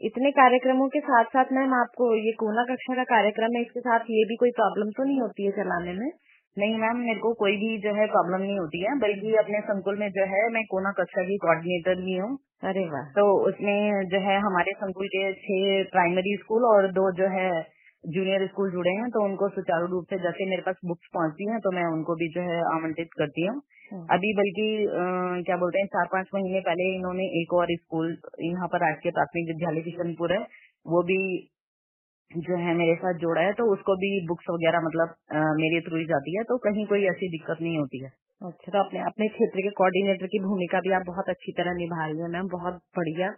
इतने 0.06 0.32
कार्यक्रमों 0.32 0.88
के 0.90 1.00
साथ 1.02 1.32
साथ 1.36 1.54
मैम 1.54 1.74
आपको 1.74 2.12
ये 2.18 2.32
कोना 2.40 2.64
कक्षा 2.66 2.96
का 2.96 3.04
कार्यक्रम 3.14 3.56
है 3.56 3.62
इसके 3.62 3.80
साथ 3.80 4.12
ये 4.12 4.26
भी 4.30 4.36
कोई 4.44 4.52
प्रॉब्लम 4.60 4.92
तो 4.98 5.04
नहीं 5.04 5.22
होती 5.22 5.46
है 5.46 5.52
चलाने 5.54 5.94
में? 5.94 6.12
नहीं 6.58 6.76
मैम 6.78 6.98
मेरे 7.00 7.20
को 7.20 7.34
कोई 7.40 7.56
भी 7.58 7.72
जो 7.82 7.94
है 7.96 8.06
प्रॉब्लम 8.08 8.42
नहीं 8.42 8.60
होती 8.60 8.82
है। 8.84 9.00
बल्कि 9.00 9.34
अपने 9.40 9.62
संकुल 9.68 10.00
में 10.00 10.10
जो 10.12 10.26
है 10.34 10.48
मैं 10.54 10.64
कोना 10.72 10.92
कक्षा 11.00 11.24
की 11.24 11.38
कोऑर्डिनेटर 11.38 12.02
भी 12.02 12.18
हूँ। 12.18 12.32
अरे 12.64 12.84
वाह। 12.90 13.06
तो 13.12 13.24
उसमें 13.48 14.08
जो 14.10 14.20
है 14.20 14.38
हमारे 14.40 14.72
संकुल 14.76 15.08
के 15.08 15.22
छह 15.36 15.90
प्राइमरी 15.92 16.36
स्कूल 16.38 16.66
और 16.66 16.88
दो 16.92 17.06
जो 17.12 17.30
है 17.30 17.52
जूनियर 18.04 18.46
स्कूल 18.48 18.72
जुड़े 18.72 18.92
हैं 18.92 19.10
तो 19.10 19.24
उनको 19.24 19.48
सुचारू 19.50 19.88
रूप 19.88 20.06
से 20.10 20.18
जैसे 20.20 20.46
मेरे 20.50 20.62
पास 20.62 20.76
बुक्स 20.86 21.10
पहुँचती 21.14 21.50
हैं 21.50 21.60
तो 21.60 21.72
मैं 21.72 21.86
उनको 21.94 22.16
भी 22.16 22.28
जो 22.30 22.42
है 22.42 22.60
आमंत्रित 22.74 23.10
करती 23.18 23.46
हूँ। 23.48 23.56
हम्म। 23.92 24.06
अभी 24.14 24.34
बल्कि 24.34 24.68
क्या 25.46 25.58
बोलते 25.58 25.80
हैं 25.80 25.88
चार 25.88 26.08
पाँच 26.12 26.30
महीने 26.36 26.60
पहले 26.60 26.88
इन्होंने 26.96 27.26
एक 27.42 27.54
और 27.54 27.74
स्कूल 27.76 28.16
यहाँ 28.44 28.68
पर 28.68 28.82
राजकीय 28.82 29.12
प्राथमिक 29.12 29.48
विद्यालय 29.48 29.82
किशनपुर 29.82 30.34
है 30.34 30.42
वो 30.86 31.02
भी 31.04 31.20
जो 32.32 32.58
है 32.58 32.74
मेरे 32.76 32.96
साथ 32.96 33.20
जोड़ा 33.20 33.42
है 33.42 33.54
तो 33.54 33.72
उसको 33.74 33.96
भी 33.96 34.10
बुक्स 34.28 34.46
वगैरह 34.50 34.82
मतलब 34.82 35.16
आ, 35.34 35.40
मेरे 35.56 35.82
थ्रू 35.82 35.98
ही 35.98 36.06
जाती 36.06 36.38
है 36.38 36.44
तो 36.44 36.58
कहीं 36.66 36.86
कोई 36.88 37.06
ऐसी 37.08 37.30
दिक्कत 37.32 37.62
नहीं 37.62 37.78
होती 37.78 38.04
है। 38.04 38.12
अच्छा 38.42 38.72
तो 38.72 38.80
अपने 38.80 39.00
अपने 39.00 39.28
क्षेत्र 39.28 39.60
के 39.60 39.70
कोऑर्डिनेटर 39.70 40.28
की 40.28 40.40
भूमिका 40.40 40.80
भी 40.80 40.92
आप 40.92 41.02
बहुत 41.08 41.26
अच्छी 41.30 41.52
तरह 41.52 41.74
निभा 41.74 42.06
रही 42.06 42.20
है, 42.20 42.28
मैम, 42.28 42.48
बहुत 42.48 42.74
बढ़िया। 42.98 43.30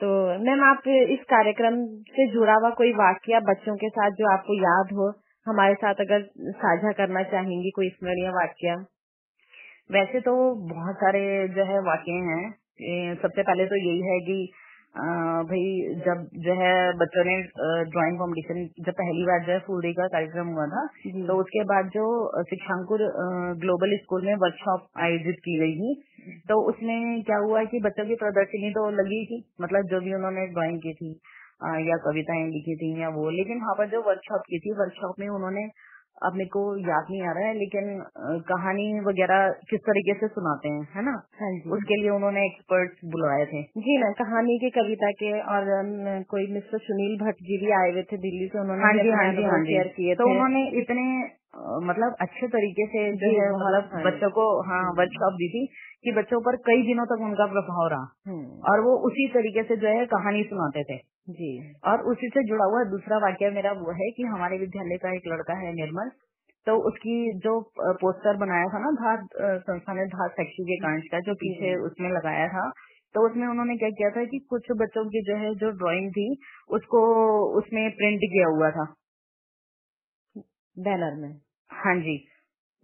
तो 0.00 0.08
मैम, 0.38 0.62
आप 0.64 0.88
इस 0.88 1.24
कार्यक्रम 1.24 1.76
से 2.10 2.26
जुड़ा 2.32 2.54
हुआ 2.54 2.70
कोई 2.70 2.92
वाक्य 2.92 3.40
बच्चों 3.40 3.76
के 3.76 3.88
साथ 3.88 4.10
जो 4.10 4.30
आपको 4.32 4.54
याद 4.54 4.92
हो, 4.92 5.08
हमारे 5.46 5.74
साथ 5.74 6.00
अगर 6.00 6.22
साझा 6.38 6.92
करना 6.92 7.22
चाहेंगी 7.22 7.70
कोई 7.70 7.88
स्मरणीय 7.88 8.28
वाक्य? 8.28 8.76
वैसे 9.92 10.20
तो 10.20 10.34
बहुत 10.74 10.96
सारे 10.96 11.22
जो 11.48 11.64
है 11.64 11.78
वाक्य 11.80 12.12
हैं। 12.30 13.14
सबसे 13.14 13.42
पहले 13.42 13.66
तो 13.66 13.76
यही 13.76 14.00
है 14.10 14.18
कि 14.20 14.52
भाई 14.94 15.64
जब 16.04 16.22
जो 16.36 16.54
है 16.54 16.72
बच्चों 16.98 17.24
ने 17.24 17.34
ड्राइंग 17.90 18.18
कॉम्पिटिशन 18.18 18.84
जब 18.84 18.92
पहली 18.92 19.24
बार 19.26 19.44
जो 19.46 19.52
है 19.52 19.58
फुल 19.58 19.82
डे 19.82 19.92
का 19.92 20.06
कार्यक्रम 20.06 20.48
हुआ 20.48 20.66
था 20.66 20.86
तो 21.26 21.36
उसके 21.40 21.64
बाद 21.64 21.90
जो 21.94 22.06
शिक्षांकुर 22.42 23.04
ग्लोबल 23.58 23.96
स्कूल 23.96 24.24
में 24.26 24.34
वर्कशॉप 24.34 24.88
आयोजित 24.98 25.36
की 25.44 25.58
गई 25.58 25.74
थी 25.74 25.94
तो 26.48 26.60
उसमें 26.68 27.22
क्या 27.22 27.36
हुआ 27.38 27.64
कि 27.64 27.80
बच्चों 27.80 28.06
की 28.06 28.14
प्रदर्शनी 28.14 28.70
तो 28.70 28.88
लगी 28.92 29.24
थी 29.26 29.42
मतलब 29.60 29.90
जो 29.90 30.00
भी 30.00 30.14
उन्होंने 30.14 30.46
ड्राइंग 30.46 30.78
की 30.78 30.94
थी 30.94 31.12
या 31.86 31.96
कविताएँ 32.02 32.46
लिखी 32.46 32.76
थी 32.76 32.90
या 33.02 33.08
वो 33.08 33.30
लेकिन 33.30 33.60
वहाँ 33.60 33.74
पर 33.74 33.88
जो 33.88 34.02
वर्कशॉप 34.02 34.42
की 34.46 34.58
थी 34.58 34.72
वर्कशॉप 34.72 35.14
में 35.20 35.28
उन्होंने 35.28 35.66
अब 36.22 36.34
मेरे 36.34 36.48
को 36.48 36.62
याद 36.78 37.06
नहीं 37.10 37.22
आ 37.22 37.32
रहा 37.32 37.46
है 37.46 37.54
लेकिन 37.54 37.86
कहानी 38.48 38.86
वगैरह 39.00 39.48
किस 39.70 39.80
तरीके 39.80 40.14
से 40.14 40.28
सुनाते 40.28 40.68
हैं 40.68 40.86
है 40.96 41.04
ना? 41.04 41.14
हाँ 41.40 41.50
जी। 41.52 41.70
उसके 41.70 42.00
लिए 42.00 42.10
उन्होंने 42.10 42.44
एक्सपर्ट 42.46 42.98
बुलाए 43.12 43.44
थे। 43.52 43.62
जी 43.80 43.98
ना 43.98 44.10
कहानी 44.18 44.58
के 44.58 44.70
कविता 44.70 45.10
के 45.20 45.32
और 45.54 45.72
कोई 46.30 46.46
मिस्टर 46.52 46.78
सुनील 46.78 47.18
भट्ट 47.18 47.42
जी 47.42 47.58
भी 47.64 47.72
आए 47.80 47.90
हुए 47.90 48.02
थे 48.12 48.16
दिल्ली 48.18 48.48
से 48.52 48.60
उन्होंने 48.60 48.82
हाँ 48.82 48.92
जी 48.94 49.10
हाँ 49.10 49.32
जी 49.32 49.42
हाँ 49.44 49.60
जी। 49.64 49.78
किए 49.90 50.14
तो 50.14 50.30
उन्होंने 50.30 50.66
इतने 50.82 51.04
मतलब 51.86 52.16
अच्छे 52.20 52.46
तरीके 52.48 52.86
से 52.86 53.04
जो 53.20 53.28
है 53.36 53.46
मतलब 53.52 53.90
हाँ। 53.92 54.02
बच्चों 54.04 54.30
को 54.30 54.44
हाँ 54.62 54.82
वर्कशॉप 54.98 55.32
दी 55.34 55.48
थी। 55.48 55.62
कि 56.04 56.12
बच्चों 56.12 56.40
पर 56.40 56.56
कई 56.56 56.82
दिनों 56.82 57.04
तक 57.06 57.22
उनका 57.22 57.46
प्रभाव 57.46 57.86
रहा। 57.88 58.06
हम्म। 58.26 58.60
और 58.70 58.80
वो 58.80 58.96
उसी 59.06 59.28
तरीके 59.28 59.62
से 59.62 59.76
जो 59.76 59.88
है 59.88 60.06
कहानी 60.06 60.42
सुनाते 60.44 60.84
थे। 60.84 60.98
जी। 61.30 61.50
और 61.86 62.02
उसी 62.02 62.28
से 62.28 62.42
जुड़ा 62.44 62.64
हुआ 62.64 62.84
दूसरा 62.84 63.16
वाक्य 63.18 63.50
मेरा 63.50 63.72
वो 63.72 63.92
है 63.92 64.10
कि 64.10 64.22
हमारे 64.22 64.58
विद्यालय 64.58 64.96
का 64.96 65.14
एक 65.14 65.22
लड़का 65.26 65.54
है 65.54 65.72
निर्मल 65.74 66.10
तो 66.66 66.74
उसकी 66.88 67.38
जो 67.38 67.72
पोस्टर 67.78 68.36
बनाया 68.36 68.64
था 68.64 68.78
ना 68.78 68.90
धार 68.90 69.26
संस्था 69.58 69.92
ने 69.92 70.06
धार 70.06 70.28
फैक्ट्री 70.28 70.64
के 70.64 70.76
कांच 70.76 71.02
का 71.12 71.20
जो 71.20 71.34
पीछे 71.34 71.74
उसमें 71.76 72.08
लगाया 72.10 72.48
था 72.48 72.70
तो 73.14 73.30
उसमें 73.30 73.46
उन्होंने 73.48 73.76
क्या 73.76 73.90
किया 73.90 74.10
था 74.10 74.24
कि 74.24 74.38
कुछ 74.50 74.66
बच्चों 74.76 75.04
की 75.04 75.22
जो 75.22 75.36
है 75.36 75.54
जो 75.54 75.70
ड्राइंग 75.70 76.10
थी 76.10 76.26
उसको 76.70 77.02
उसमें 77.58 77.90
प्रिंट 77.90 78.20
किया 78.24 78.48
हुआ 78.48 78.70
था। 78.70 78.94
बैनर 80.76 81.14
में। 81.20 81.32
हाँ 81.72 81.96
जी। 81.96 82.16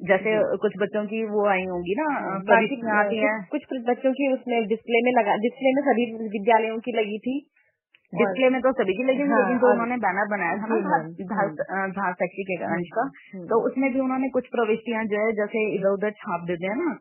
जैसे 0.01 0.57
कुछ 0.57 0.73
बच्चों 0.79 1.05
की 1.07 1.25
वो 1.25 1.47
आई 1.49 1.65
होंगी 1.65 1.95
ना 1.95 2.05
हाँ, 2.15 2.39
आती 3.01 3.19
है। 3.19 3.33
कुछ 3.51 3.65
कुछ 3.65 3.83
बच्चों 3.89 4.13
की 4.13 4.33
उसमें 4.33 4.57
डिस्प्ले 4.69 5.03
में 5.03 5.13
लगा 5.13 5.37
डिस्प्ले 5.37 5.75
में 5.75 5.83
सभी 5.83 6.07
विद्यालयों 6.29 6.79
की 6.79 6.93
लगी 6.93 7.19
थी। 7.19 7.35
डिस्प्ले 8.13 8.49
में 8.51 8.61
तो 8.63 8.71
सभी 8.73 8.95
की 8.97 9.05
लगी 9.05 9.23
हाँ, 9.23 9.39
लेकिन 9.39 9.59
जो 9.59 9.71
उन्होंने 9.71 9.97
बैनर 9.97 10.29
बनाया 10.31 10.59
था 10.59 10.67
ना 10.67 11.87
धार 11.93 12.13
फैक्ट्री 12.13 12.45
के 12.45 12.57
गंज 12.57 12.91
का। 12.95 13.07
तो 13.47 13.57
उसमें 13.67 13.93
भी 13.93 14.01
उन्होंने 14.01 14.29
कुछ 14.29 14.47
प्रविष्टियाँ 14.47 15.05
जो 15.05 15.23
है 15.23 15.33
जैसे 15.33 15.63
इधर 15.75 15.89
उधर 15.89 16.11
छाप 16.21 16.45
देते 16.47 16.67
हैं 16.67 16.77
ना 16.83 16.93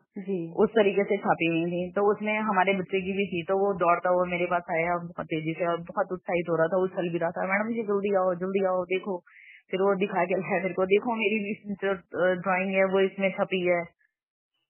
उस 0.64 0.70
तरीके 0.70 1.04
से 1.04 1.16
छापी 1.16 1.46
हुई 1.46 1.64
थी। 1.66 1.82
तो 1.92 2.06
उसमें 2.12 2.34
हमारे 2.38 2.74
बच्चे 2.74 3.00
की 3.00 3.12
भी 3.12 3.26
थी 3.26 3.42
तो 3.42 3.58
वो 3.58 3.72
दौड़ता 3.74 4.10
हुआ 4.10 4.24
मेरे 4.24 4.46
पास 4.46 4.62
आया 4.70 4.96
बहुत 4.96 5.26
तेज़ी 5.26 5.54
से 5.58 5.66
और 5.66 5.80
बहुत 5.92 6.12
उत्साहित 6.12 6.50
हो 6.50 6.56
रहा 6.56 6.66
था 6.66 6.82
उछल 6.82 7.12
भी 7.12 7.18
रहा 7.18 7.30
था 7.30 7.46
मैडम 7.46 7.72
जी 7.74 7.82
जल्दी 7.82 8.14
आओ 8.14 8.34
जल्दी 8.34 8.64
आओ 8.64 8.84
देखो। 8.84 9.22
फिर 9.70 9.82
वो 9.82 9.94
दिखा 9.94 10.24
के 10.24 10.34
लाया 10.34 10.62
मेरे 10.62 10.74
को 10.74 10.86
देखो 10.86 11.14
मेरी 11.14 11.54
जो 11.70 11.94
ड्राइंग 12.34 12.74
है 12.74 12.84
वो 12.84 13.00
इसमें 13.00 13.30
छपी 13.30 13.66
है। 13.66 13.82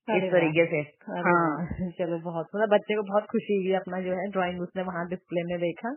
इस 0.09 0.33
तरीके 0.33 0.67
से। 0.67 0.79
हाँ। 1.11 1.67
चलो 1.99 2.19
बहुत 2.19 2.47
मतलब 2.57 2.69
बच्चे 2.69 2.95
को 2.95 3.03
बहुत 3.03 3.23
खुशी 3.23 3.57
हुई 3.57 3.73
अपना 3.73 4.01
जो 4.01 4.13
है 4.13 4.31
ड्राइंग 4.31 4.61
उसने 4.61 4.83
वहाँ 4.83 5.09
डिस्प्ले 5.09 5.43
में 5.43 5.59
देखा। 5.59 5.89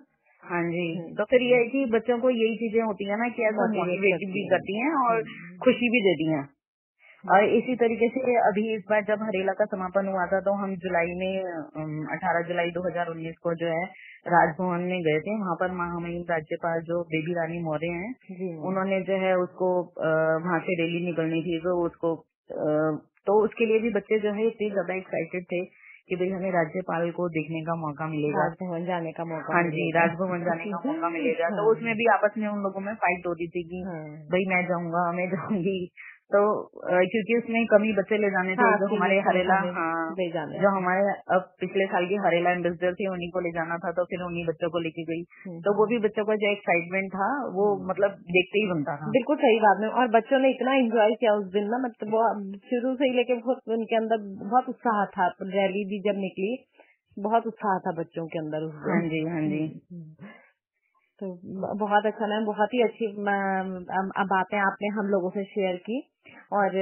हाँ 0.43 0.63
जी। 0.63 0.97
हम्म। 0.97 1.13
तो 1.13 1.23
फिर 1.23 1.41
ये 1.41 1.55
है 1.55 1.65
कि 1.65 1.85
बच्चों 1.85 2.19
को 2.19 2.29
यही 2.29 2.55
चीज़ें 2.55 2.81
होती 2.83 3.05
है 3.05 3.19
ना 3.19 3.29
कि 3.29 3.43
ऐसा 3.43 3.67
मोटिवेट 3.73 4.15
भी 4.15 4.47
करती 4.49 4.79
हैं 4.79 4.93
और 5.05 5.15
हम्म। 5.15 5.57
खुशी 5.57 5.89
भी 5.89 6.01
देती 6.01 6.31
हैं। 6.31 6.49
और 7.31 7.43
इसी 7.43 7.75
तरीके 7.75 8.07
से 8.09 8.19
अभी 8.19 8.75
इस 8.75 8.83
बार 8.89 9.01
जब 9.03 9.23
हरेला 9.23 9.53
का 9.53 9.65
समापन 9.65 10.07
हुआ 10.07 10.25
था 10.25 10.39
तो 10.39 10.51
हम 10.51 10.75
जुलाई 10.75 11.05
में 11.05 11.43
अठारह 12.13 12.47
जुलाई 12.47 12.71
2019 12.71 13.37
को 13.37 13.53
जो 13.53 13.67
है 13.67 13.85
राजभवन 14.27 14.81
में 14.85 15.01
गए 15.03 15.19
थे। 15.21 15.35
वहाँ 15.39 15.55
पर 15.55 15.71
महामहिम 15.73 16.23
राज्यपाल 16.29 16.81
जो 16.85 17.01
बेबी 17.09 17.33
रानी 17.33 17.59
मौर्य 17.63 17.87
हैं 17.95 18.53
उन्होंने 18.63 19.01
जो 19.03 19.17
है 19.19 19.33
उसको 19.39 19.69
वहाँ 20.45 20.59
से 20.61 20.75
रैली 20.81 21.05
निकलनी 21.05 21.41
थी 21.43 21.59
तो 21.61 21.75
उसको 21.85 22.13
आ, 22.13 22.65
तो 23.27 23.33
उसके 23.45 23.65
लिए 23.65 23.79
भी 23.79 23.89
बच्चे 23.93 24.19
जो 24.19 24.31
है 24.33 24.47
इतने 24.47 24.69
ज़्यादा 24.69 24.93
एक्साइटेड 24.95 25.45
थे 25.45 25.61
कि 26.09 26.15
भाई 26.15 26.27
हमें 26.29 26.51
राज्यपाल 26.51 27.09
को 27.11 27.27
देखने 27.29 27.61
का 27.61 27.73
मौका 27.75 28.05
मिलेगा। 28.07 28.43
राजभवन 28.43 28.85
जाने 28.85 29.11
का 29.11 29.23
मौका 29.25 29.55
हाँ 29.55 29.63
जी 29.69 29.87
राजभवन 29.91 30.43
जाने 30.43 30.69
का 30.71 30.79
मौका 30.85 31.09
मिलेगा। 31.09 31.49
तो। 31.57 31.65
उसमें 31.71 31.93
भी 31.95 32.05
आपस 32.13 32.37
में 32.37 32.47
उन 32.47 32.61
लोगों 32.63 32.81
में 32.81 32.93
फाइट 33.01 33.27
हो 33.27 33.33
रही 33.33 33.47
थी 33.47 33.63
कि 33.63 33.81
हाँ। 33.87 34.03
भाई 34.31 34.45
मैं 34.47 34.61
जाऊँगा 34.67 35.01
मैं 35.11 35.27
जाऊँगी। 35.29 35.75
तो 36.31 36.39
क्योंकि 37.11 37.35
उसमें 37.37 37.65
कमी 37.67 37.91
बच्चे 37.97 38.17
ले 38.17 38.29
जाने 38.31 38.55
थे 38.55 38.63
हाँ, 38.63 38.77
जो 38.79 38.87
हमारे 38.87 39.19
हरेला 39.27 39.59
हाँ 39.75 40.07
ले 40.11 40.25
जाने 40.31 40.59
जो 40.59 40.71
हमारे 40.77 41.13
अब 41.35 41.45
पिछले 41.59 41.85
साल 41.85 42.07
की 42.07 42.17
हरेला 42.25 42.51
एम्बेसडर 42.51 42.93
थी 42.93 43.07
उन्हीं 43.07 43.29
को 43.31 43.43
ले 43.45 43.51
जाना 43.51 43.77
था 43.77 43.91
तो 43.91 44.05
फिर 44.05 44.23
उन्हीं 44.23 44.43
बच्चों 44.47 44.69
को 44.69 44.79
लेके 44.79 45.05
गई। 45.11 45.21
हम्म। 45.43 45.59
तो 45.61 45.73
वो 45.77 45.85
भी 45.85 45.99
बच्चों 45.99 46.25
का 46.25 46.35
जो 46.41 46.51
एक्साइटमेंट 46.51 47.07
था 47.13 47.29
वो 47.53 47.67
हम्म। 47.69 47.89
मतलब 47.89 48.17
देखते 48.31 48.63
ही 48.63 48.69
बनता 48.71 48.95
था। 48.95 49.11
बिल्कुल 49.11 49.37
सही 49.37 49.59
बात 49.59 49.83
है 49.83 49.89
और 50.01 50.09
बच्चों 50.11 50.39
ने 50.39 50.49
इतना 50.49 50.73
एंजॉय 50.75 51.15
किया 51.19 51.35
उस 51.35 51.45
दिन 51.53 51.69
ना 51.69 51.79
मतलब 51.85 52.17
वो 52.17 52.23
शुरू 52.71 52.95
से 52.95 53.09
ही 53.09 53.15
लेके 53.15 53.39
बहुत 53.39 53.77
उनके 53.77 53.95
अंदर 53.95 54.25
बहुत 54.43 54.69
उत्साह 54.69 55.05
था 55.15 55.29
रैली 55.53 55.85
भी 55.85 56.01
जब 56.09 56.19
निकली 56.19 56.51
बहुत 57.17 57.47
उत्साह 57.47 57.79
था 57.79 57.95
बच्चों 57.99 58.27
के 58.27 58.39
अंदर 58.39 58.65
उस 58.65 58.75
हाँ 58.83 58.99
जी 59.07 59.23
हाँ 59.27 59.41
जी। 59.47 59.63
हम्म, 59.91 60.35
तो 61.21 61.27
बहुत 61.77 62.05
अच्छा 62.05 62.27
मैम, 62.27 62.45
बहुत 62.45 62.73
ही 62.73 62.81
अच्छी 62.83 63.07
बातें 64.27 64.57
आपने 64.57 64.87
हम 64.87 65.07
लोगों 65.07 65.29
से 65.29 65.43
शेयर 65.43 65.77
की 65.85 65.99
और 66.53 66.75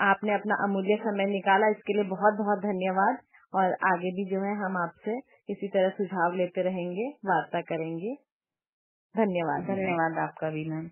आपने 0.00 0.34
अपना 0.34 0.54
अमूल्य 0.64 0.96
समय 1.02 1.26
निकाला, 1.26 1.68
इसके 1.68 1.92
लिए 1.92 2.04
बहुत 2.04 2.34
बहुत 2.34 2.58
धन्यवाद 2.62 3.18
और 3.54 3.76
आगे 3.86 4.10
भी 4.10 4.24
जो 4.30 4.40
है 4.40 4.54
हम 4.56 4.76
आपसे 4.76 5.18
इसी 5.48 5.68
तरह 5.68 5.88
सुझाव 5.90 6.36
लेते 6.36 6.62
रहेंगे, 6.62 7.08
वार्ता 7.26 7.60
करेंगे। 7.60 8.14
धन्यवाद। 9.14 9.62
धन्यवाद 9.66 10.18
आपका 10.18 10.50
भी 10.50 10.68
मैम। 10.70 10.88